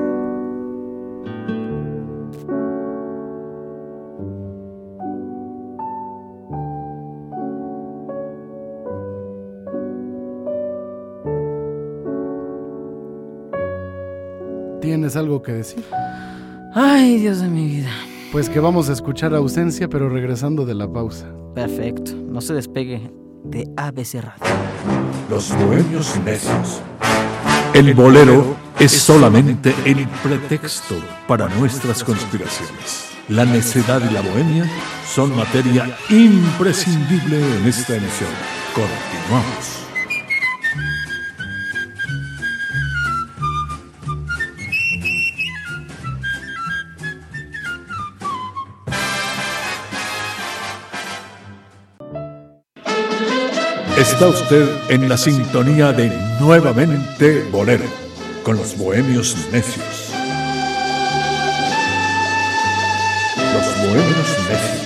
¿Tienes 15.11 15.25
algo 15.25 15.41
que 15.41 15.51
decir? 15.51 15.83
Ay, 16.73 17.17
Dios 17.17 17.41
de 17.41 17.49
mi 17.49 17.67
vida. 17.67 17.89
Pues 18.31 18.49
que 18.49 18.61
vamos 18.61 18.89
a 18.89 18.93
escuchar 18.93 19.35
ausencia, 19.35 19.89
pero 19.89 20.07
regresando 20.07 20.65
de 20.65 20.73
la 20.73 20.89
pausa. 20.89 21.27
Perfecto. 21.53 22.13
No 22.15 22.39
se 22.39 22.53
despegue 22.53 23.11
de 23.43 23.67
ABC 23.75 24.21
Radio. 24.21 24.41
Los 25.29 25.53
bohemios 25.57 26.17
necios. 26.23 26.81
El 27.73 27.93
bolero 27.93 28.55
es 28.79 28.93
solamente 28.93 29.75
el 29.83 30.07
pretexto 30.23 30.95
para 31.27 31.49
nuestras 31.49 32.05
conspiraciones. 32.05 33.09
La 33.27 33.43
necedad 33.43 34.01
y 34.09 34.13
la 34.13 34.21
bohemia 34.21 34.65
son 35.13 35.35
materia 35.35 35.93
imprescindible 36.09 37.37
en 37.57 37.67
esta 37.67 37.97
emisión. 37.97 38.29
Continuamos. 38.73 39.80
Está 54.01 54.29
usted 54.29 54.67
en 54.89 55.07
la 55.07 55.15
sintonía 55.15 55.93
de 55.93 56.11
Nuevamente 56.39 57.47
Bolero, 57.51 57.85
con 58.41 58.57
los 58.57 58.75
bohemios 58.75 59.37
necios. 59.51 60.09
Los 63.53 63.77
bohemios 63.77 64.37
necios. 64.49 64.80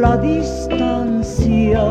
La 0.00 0.16
distancia 0.16 1.84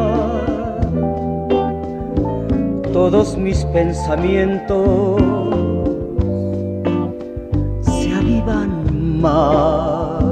todos 2.91 3.37
mis 3.37 3.63
pensamientos 3.65 5.21
se 7.81 8.13
avivan 8.13 8.71
más. 9.21 10.23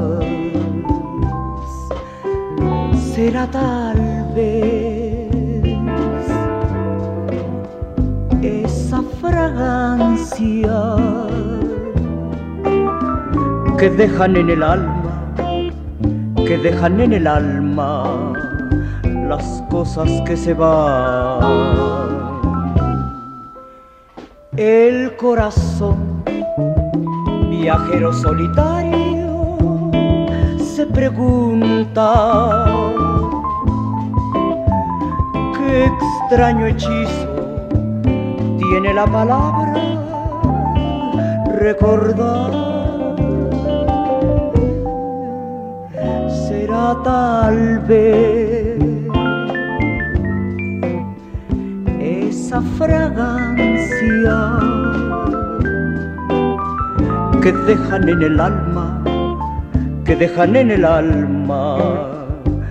Será 3.14 3.46
tal 3.48 4.00
vez 4.36 5.30
esa 8.42 9.02
fragancia 9.22 10.96
que 13.78 13.90
dejan 13.92 14.36
en 14.36 14.50
el 14.50 14.64
alma, 14.64 15.34
que 16.46 16.58
dejan 16.58 17.00
en 17.02 17.14
el 17.14 17.28
alma 17.28 17.67
las 17.78 19.64
cosas 19.70 20.10
que 20.26 20.36
se 20.36 20.54
van. 20.54 21.40
El 24.56 25.16
corazón, 25.18 26.24
viajero 27.50 28.12
solitario, 28.14 29.92
se 30.58 30.88
pregunta 30.88 32.66
qué 35.58 35.86
extraño 35.86 36.66
hechizo 36.66 37.28
tiene 38.58 38.94
la 38.94 39.06
palabra 39.06 39.84
recordar. 41.60 42.67
Será 46.88 47.04
tal 47.04 47.80
vez 47.80 48.80
esa 52.00 52.62
fragancia 52.78 54.38
que 57.42 57.52
dejan 57.52 58.08
en 58.08 58.22
el 58.22 58.40
alma, 58.40 59.04
que 60.06 60.16
dejan 60.16 60.56
en 60.56 60.72
el 60.72 60.86
alma 60.86 61.78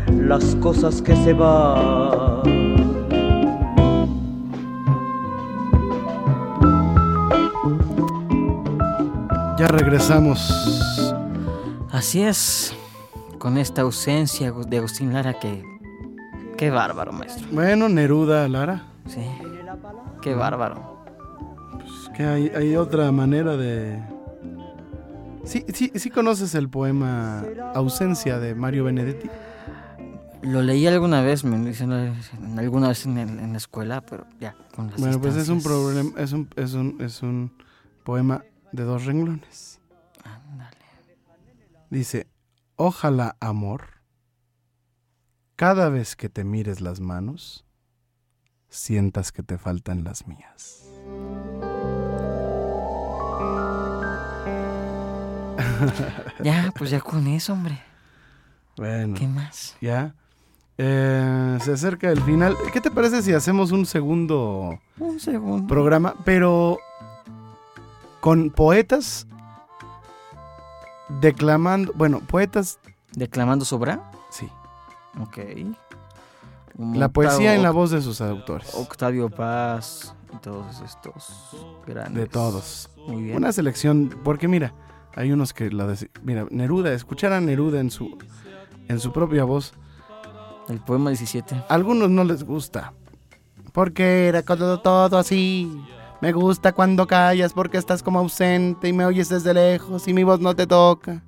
las 0.08 0.56
cosas 0.56 1.02
que 1.02 1.14
se 1.16 1.34
van. 1.34 2.40
Ya 9.58 9.68
regresamos. 9.68 11.12
Así 11.90 12.22
es, 12.22 12.75
con 13.46 13.58
esta 13.58 13.82
ausencia 13.82 14.50
de 14.50 14.78
Agustín 14.78 15.12
Lara 15.12 15.38
que... 15.38 15.62
Qué 16.58 16.68
bárbaro, 16.68 17.12
maestro. 17.12 17.46
Bueno, 17.52 17.88
Neruda, 17.88 18.48
Lara. 18.48 18.82
Sí, 19.06 19.24
qué 20.20 20.34
bárbaro. 20.34 21.04
Es 21.84 22.08
que 22.16 22.24
hay, 22.24 22.48
hay 22.48 22.74
otra 22.74 23.12
manera 23.12 23.56
de... 23.56 24.02
Sí, 25.44 25.64
sí, 25.72 25.92
sí 25.94 26.10
conoces 26.10 26.56
el 26.56 26.68
poema 26.68 27.44
Ausencia 27.76 28.40
de 28.40 28.56
Mario 28.56 28.82
Benedetti. 28.82 29.30
Lo 30.42 30.60
leí 30.60 30.84
alguna 30.88 31.20
vez, 31.22 31.44
me 31.44 31.56
dicen 31.68 31.92
en- 31.92 32.58
alguna 32.58 32.88
vez 32.88 33.06
en, 33.06 33.16
el- 33.16 33.38
en 33.38 33.52
la 33.52 33.58
escuela, 33.58 34.00
pero 34.00 34.26
ya, 34.40 34.56
con 34.74 34.88
las 34.90 34.98
Bueno, 34.98 35.20
pues 35.20 35.36
es 35.36 35.48
un 35.48 35.62
problema, 35.62 36.10
es 36.20 36.32
un, 36.32 36.48
es 36.56 36.74
un, 36.74 36.96
es 37.00 37.22
un 37.22 37.52
poema 38.02 38.42
de 38.72 38.82
dos 38.82 39.04
renglones. 39.04 39.78
Ándale. 40.24 40.76
Dice, 41.90 42.26
ojalá 42.76 43.36
amor, 43.40 44.00
cada 45.56 45.88
vez 45.88 46.16
que 46.16 46.28
te 46.28 46.44
mires 46.44 46.80
las 46.80 47.00
manos, 47.00 47.64
sientas 48.68 49.32
que 49.32 49.42
te 49.42 49.58
faltan 49.58 50.04
las 50.04 50.26
mías. 50.26 50.82
Ya, 56.42 56.72
pues 56.76 56.90
ya 56.90 57.00
con 57.00 57.26
eso, 57.26 57.52
hombre. 57.52 57.78
Bueno, 58.76 59.14
¿Qué 59.14 59.26
más? 59.26 59.76
ya. 59.80 60.14
Eh, 60.78 61.58
se 61.62 61.72
acerca 61.72 62.10
el 62.10 62.20
final. 62.22 62.54
¿Qué 62.72 62.80
te 62.82 62.90
parece 62.90 63.22
si 63.22 63.32
hacemos 63.32 63.72
un 63.72 63.86
segundo 63.86 64.78
Un 64.98 65.18
segundo. 65.18 65.66
programa, 65.66 66.14
pero 66.24 66.78
con 68.20 68.50
poetas 68.50 69.26
declamando, 71.08 71.92
bueno, 71.94 72.20
poetas, 72.20 72.78
¿Declamando 73.12 73.64
sobra? 73.64 74.10
sí, 74.30 74.48
Ok. 75.20 75.38
La 76.78 77.08
poesía 77.08 77.54
en 77.54 77.62
la 77.62 77.70
voz 77.70 77.90
de 77.90 78.02
sus 78.02 78.20
autores, 78.20 78.74
Octavio 78.74 79.30
Paz 79.30 80.14
y 80.34 80.36
todos 80.38 80.80
estos 80.82 81.56
grandes. 81.86 82.14
de 82.14 82.26
todos. 82.26 82.90
Muy 83.06 83.22
bien. 83.22 83.36
Una 83.38 83.50
selección, 83.52 84.14
porque 84.22 84.46
mira, 84.46 84.74
hay 85.14 85.32
unos 85.32 85.54
que 85.54 85.70
la 85.70 85.94
mira, 86.22 86.46
Neruda, 86.50 86.92
escuchar 86.92 87.32
a 87.32 87.40
Neruda 87.40 87.80
en 87.80 87.90
su 87.90 88.18
en 88.88 89.00
su 89.00 89.10
propia 89.10 89.44
voz, 89.44 89.72
El 90.68 90.80
poema 90.80 91.08
17. 91.10 91.54
a 91.54 91.64
algunos 91.74 92.10
no 92.10 92.24
les 92.24 92.44
gusta. 92.44 92.92
Porque 93.72 94.28
era 94.28 94.42
todo, 94.42 94.80
todo 94.80 95.16
así. 95.18 95.82
Me 96.20 96.32
gusta 96.32 96.72
cuando 96.72 97.06
callas 97.06 97.52
porque 97.52 97.76
estás 97.76 98.02
como 98.02 98.18
ausente 98.18 98.88
y 98.88 98.92
me 98.92 99.04
oyes 99.04 99.28
desde 99.28 99.52
lejos 99.52 100.08
y 100.08 100.14
mi 100.14 100.24
voz 100.24 100.40
no 100.40 100.54
te 100.54 100.66
toca. 100.66 101.22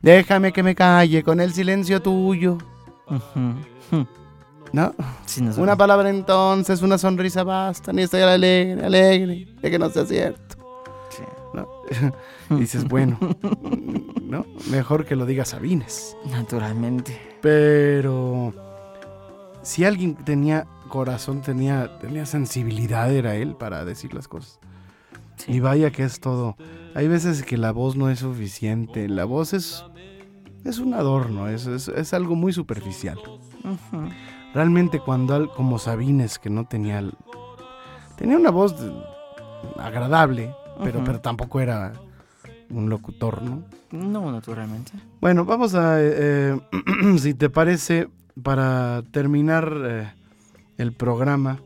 Déjame 0.00 0.52
que 0.52 0.62
me 0.62 0.74
calle 0.74 1.22
con 1.22 1.40
el 1.40 1.52
silencio 1.52 2.00
tuyo. 2.00 2.58
¿No? 4.72 4.94
Sí, 5.24 5.40
Una 5.56 5.76
palabra 5.76 6.10
entonces, 6.10 6.82
una 6.82 6.98
sonrisa 6.98 7.44
basta, 7.44 7.92
ni 7.92 8.02
estoy 8.02 8.22
alegre, 8.22 8.84
alegre, 8.84 9.48
de 9.60 9.70
que 9.70 9.78
no 9.78 9.88
sea 9.88 10.04
cierto. 10.04 10.56
Sí. 11.10 11.22
¿No? 11.52 11.68
Y 12.50 12.54
dices, 12.60 12.84
bueno, 12.84 13.18
¿no? 14.22 14.44
Mejor 14.70 15.04
que 15.04 15.16
lo 15.16 15.26
diga 15.26 15.44
Sabines. 15.44 16.16
Naturalmente. 16.30 17.20
Pero 17.40 18.52
si 19.62 19.84
alguien 19.84 20.16
tenía 20.16 20.66
corazón, 20.94 21.42
tenía, 21.42 21.98
tenía 21.98 22.24
sensibilidad, 22.24 23.12
era 23.12 23.34
él 23.34 23.56
para 23.56 23.84
decir 23.84 24.14
las 24.14 24.28
cosas. 24.28 24.60
Sí. 25.36 25.54
Y 25.54 25.60
vaya 25.60 25.90
que 25.90 26.04
es 26.04 26.20
todo. 26.20 26.56
Hay 26.94 27.08
veces 27.08 27.42
que 27.42 27.56
la 27.58 27.72
voz 27.72 27.96
no 27.96 28.08
es 28.10 28.20
suficiente. 28.20 29.08
La 29.08 29.24
voz 29.24 29.52
es, 29.54 29.84
es 30.64 30.78
un 30.78 30.94
adorno, 30.94 31.48
es, 31.48 31.66
es, 31.66 31.88
es 31.88 32.14
algo 32.14 32.36
muy 32.36 32.52
superficial. 32.52 33.18
Realmente 34.54 35.00
cuando 35.00 35.34
al- 35.34 35.50
como 35.50 35.78
Sabines, 35.80 36.38
que 36.38 36.48
no 36.50 36.64
tenía... 36.66 37.02
Tenía 38.16 38.36
una 38.36 38.50
voz 38.50 38.76
agradable, 39.76 40.54
pero, 40.84 41.02
pero 41.02 41.20
tampoco 41.20 41.60
era 41.60 41.92
un 42.70 42.88
locutor, 42.88 43.42
¿no? 43.42 43.64
No, 43.90 44.30
naturalmente. 44.30 44.92
Bueno, 45.20 45.44
vamos 45.44 45.74
a, 45.74 46.00
eh, 46.00 46.54
eh, 46.56 46.60
si 47.18 47.34
te 47.34 47.50
parece, 47.50 48.08
para 48.40 49.02
terminar 49.10 49.76
eh, 49.84 50.12
el 50.78 50.92
programa, 50.92 51.60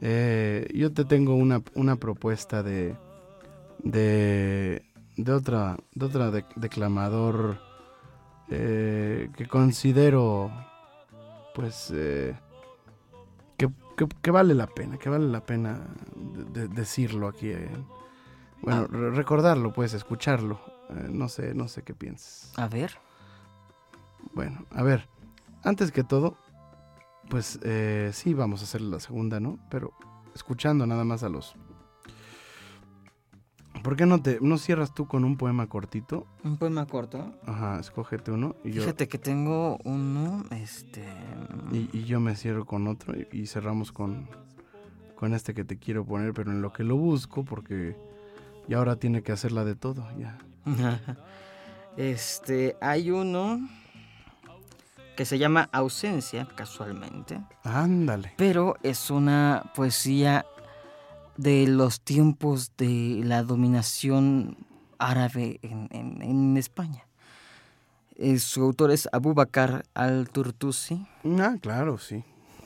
eh, 0.00 0.68
yo 0.74 0.92
te 0.92 1.04
tengo 1.04 1.34
una, 1.34 1.62
una 1.74 1.96
propuesta 1.96 2.62
de, 2.62 2.96
de, 3.82 4.84
de 5.16 5.32
otra, 5.32 5.76
de 5.94 6.06
otra 6.06 6.30
de- 6.30 6.44
declamador 6.56 7.58
eh, 8.50 9.30
que 9.36 9.46
considero, 9.46 10.50
pues, 11.54 11.90
eh, 11.94 12.34
que, 13.56 13.68
que- 13.96 14.08
que 14.20 14.30
vale 14.30 14.54
la 14.54 14.66
pena, 14.66 14.98
que 14.98 15.08
vale 15.08 15.26
la 15.28 15.44
pena 15.44 15.80
de- 16.14 16.66
de- 16.66 16.68
decirlo 16.68 17.28
aquí. 17.28 17.52
Bueno, 18.62 18.86
re- 18.86 19.10
recordarlo, 19.10 19.72
pues, 19.72 19.94
escucharlo. 19.94 20.60
No 21.10 21.28
sé, 21.28 21.54
no 21.54 21.66
sé 21.68 21.82
qué 21.82 21.94
piensas. 21.94 22.52
A 22.58 22.68
ver. 22.68 22.92
Bueno, 24.34 24.64
a 24.70 24.82
ver, 24.82 25.08
antes 25.62 25.90
que 25.92 26.04
todo, 26.04 26.36
pues 27.28 27.58
eh, 27.62 28.10
sí 28.12 28.34
vamos 28.34 28.60
a 28.60 28.64
hacer 28.64 28.80
la 28.80 29.00
segunda, 29.00 29.40
¿no? 29.40 29.58
Pero 29.70 29.92
escuchando 30.34 30.86
nada 30.86 31.04
más 31.04 31.22
a 31.22 31.28
los... 31.28 31.54
¿Por 33.82 33.96
qué 33.96 34.06
no 34.06 34.22
te 34.22 34.38
no 34.40 34.56
cierras 34.56 34.94
tú 34.94 35.06
con 35.06 35.24
un 35.24 35.36
poema 35.36 35.66
cortito? 35.66 36.26
Un 36.42 36.56
poema 36.56 36.86
corto. 36.86 37.34
Ajá, 37.46 37.78
escógete 37.80 38.30
uno 38.30 38.56
y 38.64 38.70
yo, 38.70 38.80
Fíjate 38.82 39.08
que 39.08 39.18
tengo 39.18 39.78
uno, 39.84 40.44
este... 40.50 41.04
y, 41.70 41.90
y 41.92 42.04
yo 42.04 42.18
me 42.18 42.34
cierro 42.34 42.64
con 42.64 42.86
otro 42.86 43.14
y, 43.14 43.26
y 43.30 43.46
cerramos 43.46 43.92
con, 43.92 44.26
con 45.16 45.34
este 45.34 45.52
que 45.52 45.64
te 45.64 45.76
quiero 45.78 46.04
poner, 46.06 46.32
pero 46.32 46.50
en 46.50 46.62
lo 46.62 46.72
que 46.72 46.82
lo 46.82 46.96
busco 46.96 47.44
porque 47.44 47.94
ya 48.68 48.78
ahora 48.78 48.96
tiene 48.96 49.22
que 49.22 49.32
hacerla 49.32 49.64
de 49.64 49.74
todo, 49.74 50.06
ya. 50.18 50.38
Este, 51.96 52.76
hay 52.80 53.12
uno 53.12 53.60
que 55.16 55.24
se 55.24 55.38
llama 55.38 55.68
Ausencia, 55.72 56.46
casualmente, 56.56 57.40
Ándale. 57.62 58.32
pero 58.36 58.76
es 58.82 59.10
una 59.10 59.70
poesía 59.74 60.44
de 61.36 61.66
los 61.66 62.00
tiempos 62.00 62.72
de 62.76 63.20
la 63.24 63.42
dominación 63.42 64.56
árabe 64.98 65.58
en, 65.62 65.88
en- 65.92 66.22
en 66.22 66.56
España. 66.56 67.04
Eh, 68.16 68.38
su 68.38 68.62
autor 68.62 68.90
es 68.92 69.08
Abubakar 69.12 69.84
al-Turtusi, 69.94 71.04
Ah, 71.40 71.56
claro, 71.60 71.98
sí. 71.98 72.22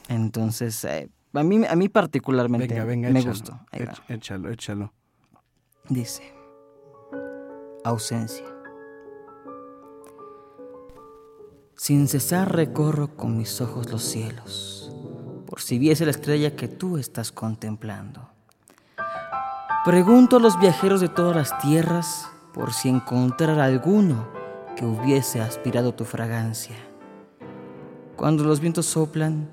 entonces 0.08 0.84
eh, 0.84 1.08
a, 1.32 1.42
mí, 1.42 1.64
a 1.66 1.74
mí 1.76 1.88
particularmente 1.88 2.68
Venga, 2.68 2.84
venga, 2.84 3.08
me 3.10 3.20
échalo. 3.20 3.32
gustó. 3.34 3.60
Ahí 3.72 3.86
échalo, 4.08 4.50
échalo. 4.50 4.92
Dice, 5.88 6.34
ausencia. 7.84 8.44
Sin 11.80 12.08
cesar 12.08 12.56
recorro 12.56 13.16
con 13.16 13.38
mis 13.38 13.60
ojos 13.60 13.88
los 13.92 14.02
cielos, 14.02 14.92
por 15.46 15.60
si 15.60 15.78
viese 15.78 16.04
la 16.04 16.10
estrella 16.10 16.56
que 16.56 16.66
tú 16.66 16.98
estás 16.98 17.30
contemplando. 17.30 18.30
Pregunto 19.84 20.38
a 20.38 20.40
los 20.40 20.58
viajeros 20.58 21.00
de 21.00 21.08
todas 21.08 21.36
las 21.36 21.56
tierras 21.60 22.28
por 22.52 22.72
si 22.72 22.88
encontrara 22.88 23.64
alguno 23.64 24.28
que 24.76 24.84
hubiese 24.84 25.40
aspirado 25.40 25.94
tu 25.94 26.04
fragancia. 26.04 26.74
Cuando 28.16 28.42
los 28.42 28.58
vientos 28.58 28.86
soplan, 28.86 29.48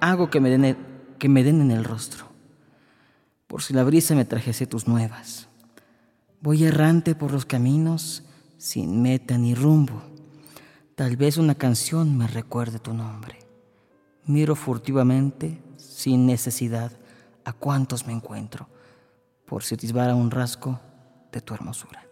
hago 0.00 0.30
que 0.30 0.40
me 0.40 0.48
den, 0.48 0.78
que 1.18 1.28
me 1.28 1.44
den 1.44 1.60
en 1.60 1.70
el 1.70 1.84
rostro, 1.84 2.24
por 3.46 3.60
si 3.60 3.74
la 3.74 3.84
brisa 3.84 4.14
me 4.14 4.24
trajese 4.24 4.66
tus 4.66 4.88
nuevas. 4.88 5.48
Voy 6.40 6.64
errante 6.64 7.14
por 7.14 7.30
los 7.30 7.44
caminos, 7.44 8.24
sin 8.56 9.02
meta 9.02 9.36
ni 9.36 9.54
rumbo. 9.54 10.17
Tal 10.98 11.16
vez 11.16 11.36
una 11.36 11.54
canción 11.54 12.18
me 12.18 12.26
recuerde 12.26 12.80
tu 12.80 12.92
nombre. 12.92 13.38
Miro 14.26 14.56
furtivamente, 14.56 15.62
sin 15.76 16.26
necesidad, 16.26 16.90
a 17.44 17.52
cuántos 17.52 18.04
me 18.08 18.12
encuentro, 18.12 18.66
por 19.46 19.62
si 19.62 19.76
atisbara 19.76 20.16
un 20.16 20.32
rasgo 20.32 20.80
de 21.30 21.40
tu 21.40 21.54
hermosura. 21.54 22.07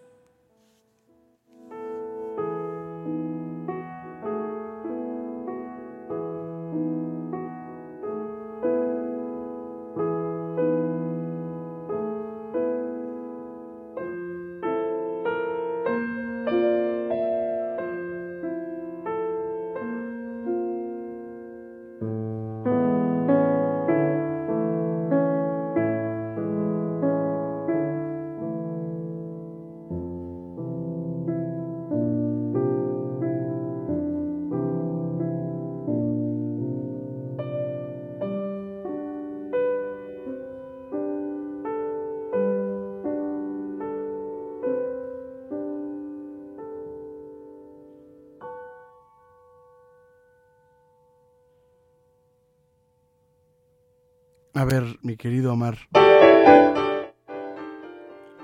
A 54.57 54.65
ver, 54.65 54.99
mi 55.03 55.17
querido 55.17 55.53
Omar. 55.53 55.77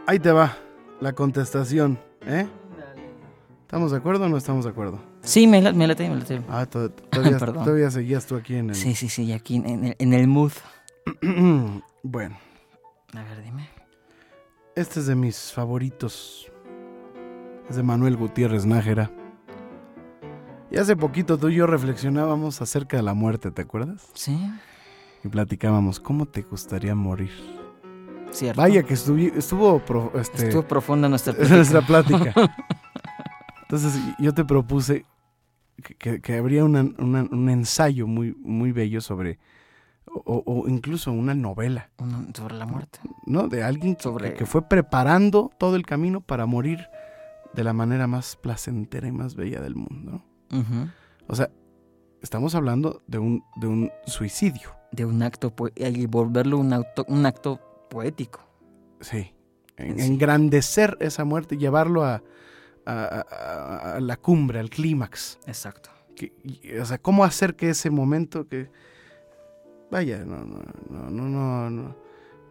Ahí 0.07 0.19
te 0.19 0.31
va 0.33 0.57
la 1.01 1.13
contestación, 1.15 1.99
¿eh? 2.27 2.47
¿Estamos 3.63 3.93
de 3.93 3.97
acuerdo 3.99 4.27
o 4.27 4.29
no 4.29 4.37
estamos 4.37 4.65
de 4.65 4.71
acuerdo? 4.71 5.01
Sí, 5.23 5.47
me 5.47 5.63
la, 5.63 5.73
me 5.73 5.87
late, 5.87 6.09
me 6.11 6.17
late. 6.17 6.43
Ah, 6.49 6.67
to- 6.67 6.91
todavía, 6.91 7.39
todavía 7.39 7.91
seguías 7.91 8.27
tú 8.27 8.37
aquí 8.37 8.57
en 8.57 8.71
el... 8.71 8.75
Sí, 8.75 8.95
sí, 8.95 9.09
sí, 9.09 9.33
aquí 9.33 9.57
en 9.57 9.85
el, 9.87 9.97
en 9.99 10.13
el 10.13 10.27
mood. 10.29 10.53
bueno, 12.03 12.37
A 13.15 13.23
ver, 13.23 13.43
dime. 13.43 13.69
este 14.77 15.01
es 15.01 15.07
de 15.07 15.15
mis 15.15 15.53
favoritos. 15.53 16.51
Es 17.71 17.77
de 17.77 17.83
Manuel 17.83 18.17
Gutiérrez 18.19 18.67
Nájera. 18.67 19.11
Y 20.71 20.77
hace 20.77 20.95
poquito 20.97 21.39
tú 21.39 21.49
y 21.49 21.55
yo 21.55 21.67
reflexionábamos 21.67 22.61
acerca 22.61 22.99
de 22.99 23.03
la 23.03 23.15
muerte, 23.15 23.51
¿te 23.51 23.63
acuerdas? 23.63 24.09
Sí, 24.15 24.39
Y 25.25 25.29
platicábamos, 25.29 26.01
¿cómo 26.01 26.27
te 26.27 26.43
gustaría 26.43 26.95
morir? 26.95 27.31
cierto. 28.33 28.61
Vaya 28.62 28.83
que 28.83 28.95
estuvi- 28.95 29.33
estuvo, 29.37 29.79
pro- 29.81 30.11
este, 30.18 30.47
Estuvo 30.49 30.62
profunda 30.62 31.09
nuestra 31.09 31.33
nuestra 31.49 31.83
plática. 31.83 32.33
plática. 32.33 32.57
Entonces 33.62 33.99
yo 34.18 34.33
te 34.35 34.45
propuse 34.45 35.05
que, 35.83 35.95
que- 35.97 36.20
que 36.20 36.37
habría 36.39 36.64
una- 36.64 36.89
una- 36.99 37.25
un 37.31 37.49
ensayo 37.51 38.07
muy, 38.07 38.35
muy 38.41 38.73
bello 38.73 39.01
sobre, 39.03 39.39
o, 40.07 40.43
o 40.47 40.68
incluso 40.68 41.12
una 41.12 41.35
novela, 41.35 41.91
sobre 42.35 42.57
la 42.57 42.64
muerte. 42.66 43.01
¿no? 43.27 43.49
De 43.49 43.62
alguien 43.62 43.97
que, 43.97 44.03
Sobre- 44.03 44.35
que 44.35 44.47
fue 44.47 44.62
preparando 44.68 45.51
todo 45.59 45.77
el 45.77 45.85
camino 45.87 46.20
para 46.23 46.47
morir 46.47 46.87
de 47.55 47.64
la 47.64 47.75
manera 47.75 48.07
más 48.07 48.37
placentera 48.37 49.07
y 49.09 49.12
más 49.12 49.35
bella 49.37 49.61
del 49.61 49.75
mundo. 49.75 50.23
O 51.29 51.35
sea, 51.35 51.51
estamos 52.23 52.55
hablando 52.55 53.03
de 53.07 53.18
un, 53.18 53.43
de 53.57 53.66
un 53.66 53.91
suicidio, 54.07 54.70
de 54.93 55.05
un 55.05 55.22
acto 55.22 55.53
y 55.74 56.07
volverlo 56.07 56.59
un, 56.59 56.72
auto, 56.72 57.05
un 57.09 57.26
acto 57.26 57.61
poético. 57.90 58.40
Sí. 59.01 59.34
Engrandecer 59.76 60.97
esa 61.01 61.24
muerte, 61.24 61.57
llevarlo 61.57 62.05
a, 62.05 62.22
a, 62.86 63.99
la 64.01 64.16
cumbre, 64.16 64.61
al 64.61 64.70
clímax. 64.70 65.38
Exacto. 65.47 65.90
O 66.80 66.84
sea, 66.84 66.99
¿cómo 66.99 67.24
hacer 67.24 67.57
que 67.57 67.70
ese 67.70 67.90
momento 67.90 68.47
que. 68.47 68.70
Vaya, 69.90 70.24
no, 70.24 70.45
no, 70.45 70.62
no, 70.88 71.11
no, 71.11 71.70
no. 71.70 71.97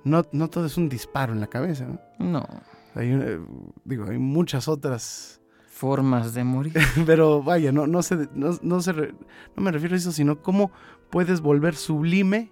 no, 0.03 0.25
no, 0.31 0.49
todo 0.49 0.65
es 0.65 0.77
un 0.77 0.89
disparo 0.89 1.33
en 1.33 1.39
la 1.39 1.47
cabeza, 1.47 1.85
¿no? 1.85 1.99
No. 2.19 2.47
Hay, 2.95 3.11
eh, 3.11 3.39
digo, 3.85 4.05
hay 4.09 4.19
muchas 4.19 4.67
otras 4.67 5.41
formas 5.67 6.33
de 6.33 6.43
morir. 6.43 6.73
Pero 7.05 7.41
vaya, 7.41 7.71
no, 7.71 7.87
no, 7.87 8.03
se, 8.03 8.27
no, 8.35 8.57
no, 8.61 8.81
se, 8.81 8.93
no 8.93 9.63
me 9.63 9.71
refiero 9.71 9.95
a 9.95 9.97
eso, 9.97 10.11
sino 10.11 10.41
cómo 10.41 10.71
puedes 11.11 11.41
volver 11.41 11.75
sublime 11.75 12.51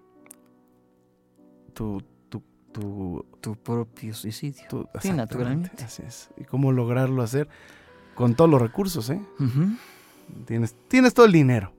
tu, 1.74 2.04
tu, 2.30 2.44
tu, 2.72 3.26
tu 3.42 3.56
propio 3.56 4.14
suicidio. 4.14 4.68
tu- 4.70 4.88
Sí, 5.02 5.12
naturalmente. 5.12 5.84
Así 5.84 6.04
es. 6.06 6.30
Y 6.38 6.44
cómo 6.44 6.72
lograrlo 6.72 7.22
hacer 7.24 7.48
con 8.16 8.36
todos 8.36 8.50
los 8.50 8.62
recursos, 8.62 9.10
¿eh? 9.10 9.22
Tienes, 10.46 10.76
tienes 10.88 11.14
todo 11.14 11.26
el 11.26 11.32
dinero 11.32 11.74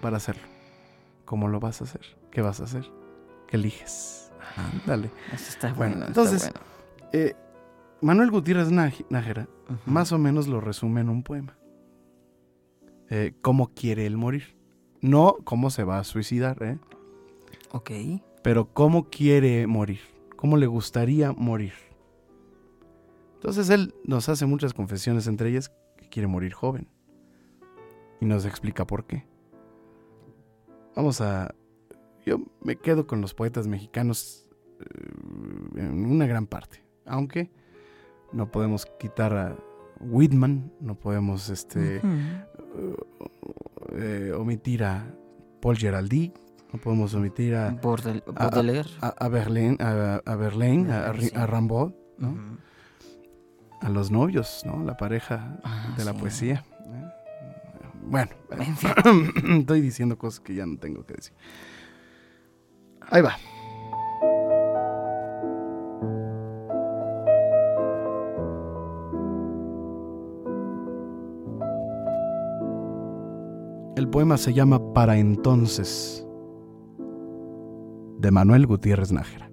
para 0.00 0.16
hacerlo. 0.18 0.42
¿Cómo 1.24 1.48
lo 1.48 1.60
vas 1.60 1.80
a 1.80 1.84
hacer? 1.84 2.02
¿Qué 2.30 2.42
vas 2.42 2.60
a 2.60 2.64
hacer? 2.64 2.84
¿Qué 3.48 3.56
eliges? 3.56 4.30
Ándale. 4.56 5.10
Eso 5.32 5.48
está 5.48 5.72
Bueno, 5.72 5.94
bueno. 5.94 6.06
entonces, 6.08 6.44
está 6.44 6.60
Eh, 7.12 7.34
Manuel 8.02 8.30
Gutiérrez 8.30 8.70
Náj- 8.70 9.06
Nájera 9.08 9.48
bueno. 9.66 9.80
Ujú. 9.82 9.90
más 9.90 10.12
o 10.12 10.18
menos 10.18 10.48
lo 10.48 10.60
resume 10.60 11.00
en 11.00 11.08
un 11.08 11.22
poema. 11.22 11.56
Eh, 13.08 13.34
¿Cómo 13.40 13.72
quiere 13.72 14.04
él 14.06 14.16
morir? 14.16 14.56
No 15.04 15.36
cómo 15.44 15.68
se 15.68 15.84
va 15.84 15.98
a 15.98 16.04
suicidar, 16.04 16.62
¿eh? 16.62 16.78
Ok. 17.72 17.90
pero 18.42 18.72
cómo 18.72 19.10
quiere 19.10 19.66
morir, 19.66 20.00
cómo 20.34 20.56
le 20.56 20.66
gustaría 20.66 21.30
morir. 21.32 21.74
Entonces 23.34 23.68
él 23.68 23.94
nos 24.04 24.30
hace 24.30 24.46
muchas 24.46 24.72
confesiones, 24.72 25.26
entre 25.26 25.50
ellas 25.50 25.70
que 25.98 26.08
quiere 26.08 26.26
morir 26.26 26.54
joven. 26.54 26.88
Y 28.22 28.24
nos 28.24 28.46
explica 28.46 28.86
por 28.86 29.04
qué. 29.04 29.26
Vamos 30.96 31.20
a... 31.20 31.54
Yo 32.24 32.38
me 32.62 32.76
quedo 32.76 33.06
con 33.06 33.20
los 33.20 33.34
poetas 33.34 33.66
mexicanos 33.66 34.48
eh, 34.80 35.80
en 35.80 36.06
una 36.06 36.26
gran 36.26 36.46
parte. 36.46 36.82
Aunque 37.04 37.50
no 38.32 38.50
podemos 38.50 38.86
quitar 38.98 39.34
a 39.34 39.56
Whitman, 40.00 40.72
no 40.80 40.94
podemos 40.94 41.50
este. 41.50 42.00
Eh, 43.96 44.32
omitir 44.36 44.84
a 44.84 45.06
Paul 45.60 45.76
Geraldi, 45.76 46.32
No 46.72 46.80
podemos 46.80 47.14
omitir 47.14 47.54
a, 47.54 47.70
Bordel- 47.80 48.22
a, 48.34 48.48
Baudelaire. 48.48 48.88
a, 49.00 49.08
a 49.08 49.28
Berlín, 49.28 49.76
a, 49.80 50.20
a 50.24 50.36
Berlín, 50.36 50.90
a, 50.90 51.06
a 51.08 51.12
Ri- 51.12 51.30
Sí. 51.30 51.32
a 51.36 51.46
Rimbaud, 51.46 51.92
a 53.80 53.88
los 53.88 54.10
novios, 54.10 54.62
¿no? 54.64 54.82
La 54.84 54.96
pareja 54.96 55.58
Ah, 55.62 55.94
de 55.96 56.04
la 56.04 56.12
sí. 56.12 56.18
poesía. 56.18 56.64
¿eh? 56.86 57.08
Bueno, 58.06 58.30
En 58.50 58.76
fin. 58.76 58.90
estoy 59.60 59.80
diciendo 59.80 60.18
cosas 60.18 60.40
que 60.40 60.54
ya 60.54 60.66
no 60.66 60.76
tengo 60.78 61.04
que 61.06 61.14
decir. 61.14 61.32
Ahí 63.10 63.22
va. 63.22 63.36
Poema 74.14 74.36
se 74.38 74.54
llama 74.54 74.92
Para 74.92 75.16
entonces, 75.16 76.24
de 78.20 78.30
Manuel 78.30 78.64
Gutiérrez 78.64 79.10
Nájera. 79.10 79.50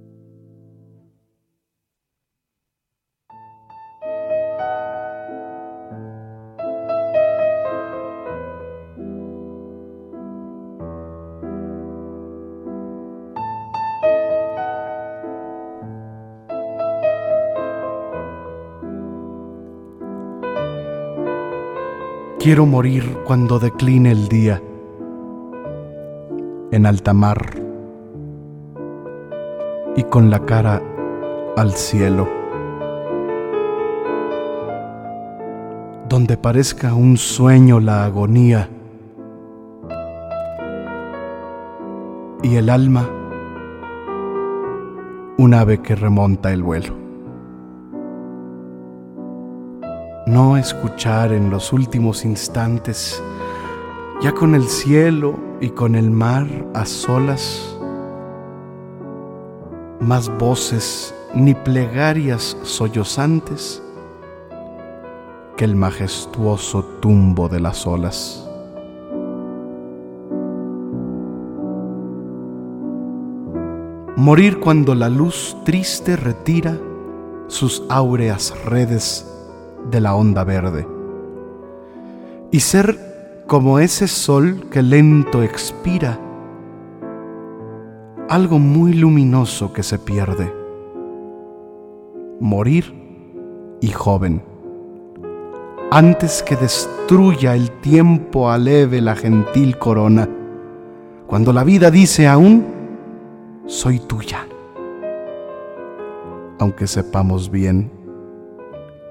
Quiero 22.51 22.65
morir 22.65 23.17
cuando 23.23 23.59
decline 23.59 24.11
el 24.11 24.27
día, 24.27 24.61
en 26.73 26.85
alta 26.85 27.13
mar 27.13 27.39
y 29.95 30.03
con 30.03 30.29
la 30.29 30.45
cara 30.45 30.81
al 31.55 31.71
cielo, 31.71 32.27
donde 36.09 36.35
parezca 36.35 36.93
un 36.93 37.15
sueño 37.15 37.79
la 37.79 38.03
agonía. 38.03 38.67
Y 42.43 42.57
el 42.57 42.69
alma 42.69 43.09
un 45.37 45.53
ave 45.53 45.77
que 45.81 45.95
remonta 45.95 46.51
el 46.51 46.63
vuelo. 46.63 47.10
No 50.41 50.57
escuchar 50.57 51.33
en 51.33 51.51
los 51.51 51.71
últimos 51.71 52.25
instantes, 52.25 53.21
ya 54.21 54.31
con 54.31 54.55
el 54.55 54.67
cielo 54.67 55.37
y 55.59 55.69
con 55.69 55.93
el 55.93 56.09
mar 56.09 56.47
a 56.73 56.83
solas, 56.83 57.77
más 59.99 60.35
voces 60.39 61.13
ni 61.35 61.53
plegarias 61.53 62.57
sollozantes 62.63 63.83
que 65.57 65.65
el 65.65 65.75
majestuoso 65.75 66.85
tumbo 67.01 67.47
de 67.47 67.59
las 67.59 67.85
olas. 67.85 68.49
Morir 74.15 74.59
cuando 74.59 74.95
la 74.95 75.07
luz 75.07 75.55
triste 75.65 76.15
retira 76.15 76.79
sus 77.47 77.83
áureas 77.89 78.55
redes 78.65 79.30
de 79.89 80.01
la 80.01 80.15
onda 80.15 80.43
verde. 80.43 80.87
Y 82.51 82.59
ser 82.59 83.43
como 83.47 83.79
ese 83.79 84.07
sol 84.07 84.67
que 84.69 84.81
lento 84.81 85.43
expira, 85.43 86.19
algo 88.29 88.59
muy 88.59 88.93
luminoso 88.93 89.73
que 89.73 89.83
se 89.83 89.99
pierde, 89.99 90.53
morir 92.39 92.93
y 93.81 93.89
joven, 93.89 94.41
antes 95.91 96.43
que 96.43 96.55
destruya 96.55 97.55
el 97.55 97.71
tiempo 97.81 98.49
aleve 98.49 99.01
la 99.01 99.15
gentil 99.15 99.77
corona, 99.77 100.29
cuando 101.27 101.51
la 101.51 101.65
vida 101.65 101.91
dice 101.91 102.27
aún, 102.27 102.65
soy 103.65 103.99
tuya, 103.99 104.47
aunque 106.59 106.87
sepamos 106.87 107.51
bien 107.51 108.00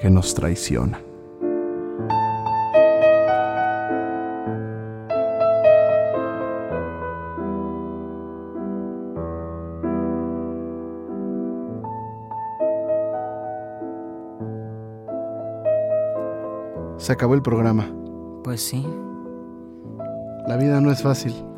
que 0.01 0.09
nos 0.09 0.34
traiciona. 0.34 0.98
Se 16.96 17.12
acabó 17.12 17.34
el 17.34 17.42
programa. 17.42 17.92
Pues 18.42 18.62
sí. 18.62 18.86
La 20.48 20.57
vida 20.57 20.80
no 20.80 20.90
es 20.90 21.03
fácil. 21.03 21.49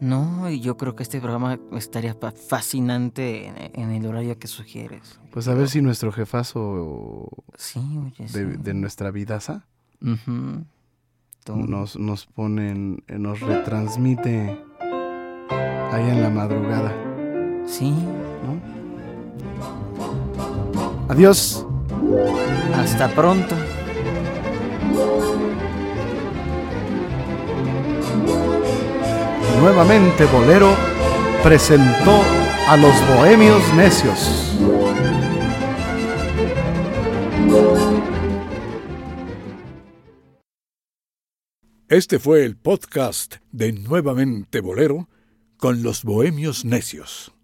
No, 0.00 0.48
y 0.48 0.60
yo 0.60 0.76
creo 0.78 0.96
que 0.96 1.02
este 1.02 1.20
programa 1.20 1.58
estaría 1.72 2.16
fascinante 2.48 3.46
en, 3.48 3.54
en 3.74 3.90
el 3.90 4.06
horario 4.06 4.38
que 4.38 4.46
sugieres. 4.48 5.20
Pues 5.30 5.46
a 5.46 5.54
ver 5.54 5.68
si 5.68 5.82
nuestro 5.82 6.10
jefazo 6.10 7.28
Sí, 7.56 7.80
oye, 8.06 8.26
sí. 8.28 8.38
de, 8.38 8.46
de 8.56 8.74
nuestra 8.74 9.10
vidaza. 9.10 9.66
Todo. 11.44 11.56
nos, 11.56 11.98
nos 11.98 12.26
pone, 12.26 12.70
en- 12.70 13.02
nos 13.18 13.40
retransmite 13.40 14.58
ahí 15.50 16.08
en 16.10 16.22
la 16.22 16.30
madrugada, 16.30 16.92
Sí, 17.66 17.90
¿no? 17.90 18.60
Adiós. 21.08 21.66
hasta 22.74 23.08
pronto. 23.14 23.54
Nuevamente 29.60 30.24
Bolero 30.24 30.74
presentó 31.42 32.22
a 32.66 32.78
los 32.78 32.94
Bohemios 33.08 33.62
Necios. 33.74 34.56
Este 41.90 42.18
fue 42.18 42.46
el 42.46 42.56
podcast 42.56 43.36
de 43.52 43.72
Nuevamente 43.72 44.62
Bolero 44.62 45.10
con 45.58 45.82
los 45.82 46.04
Bohemios 46.04 46.64
Necios. 46.64 47.34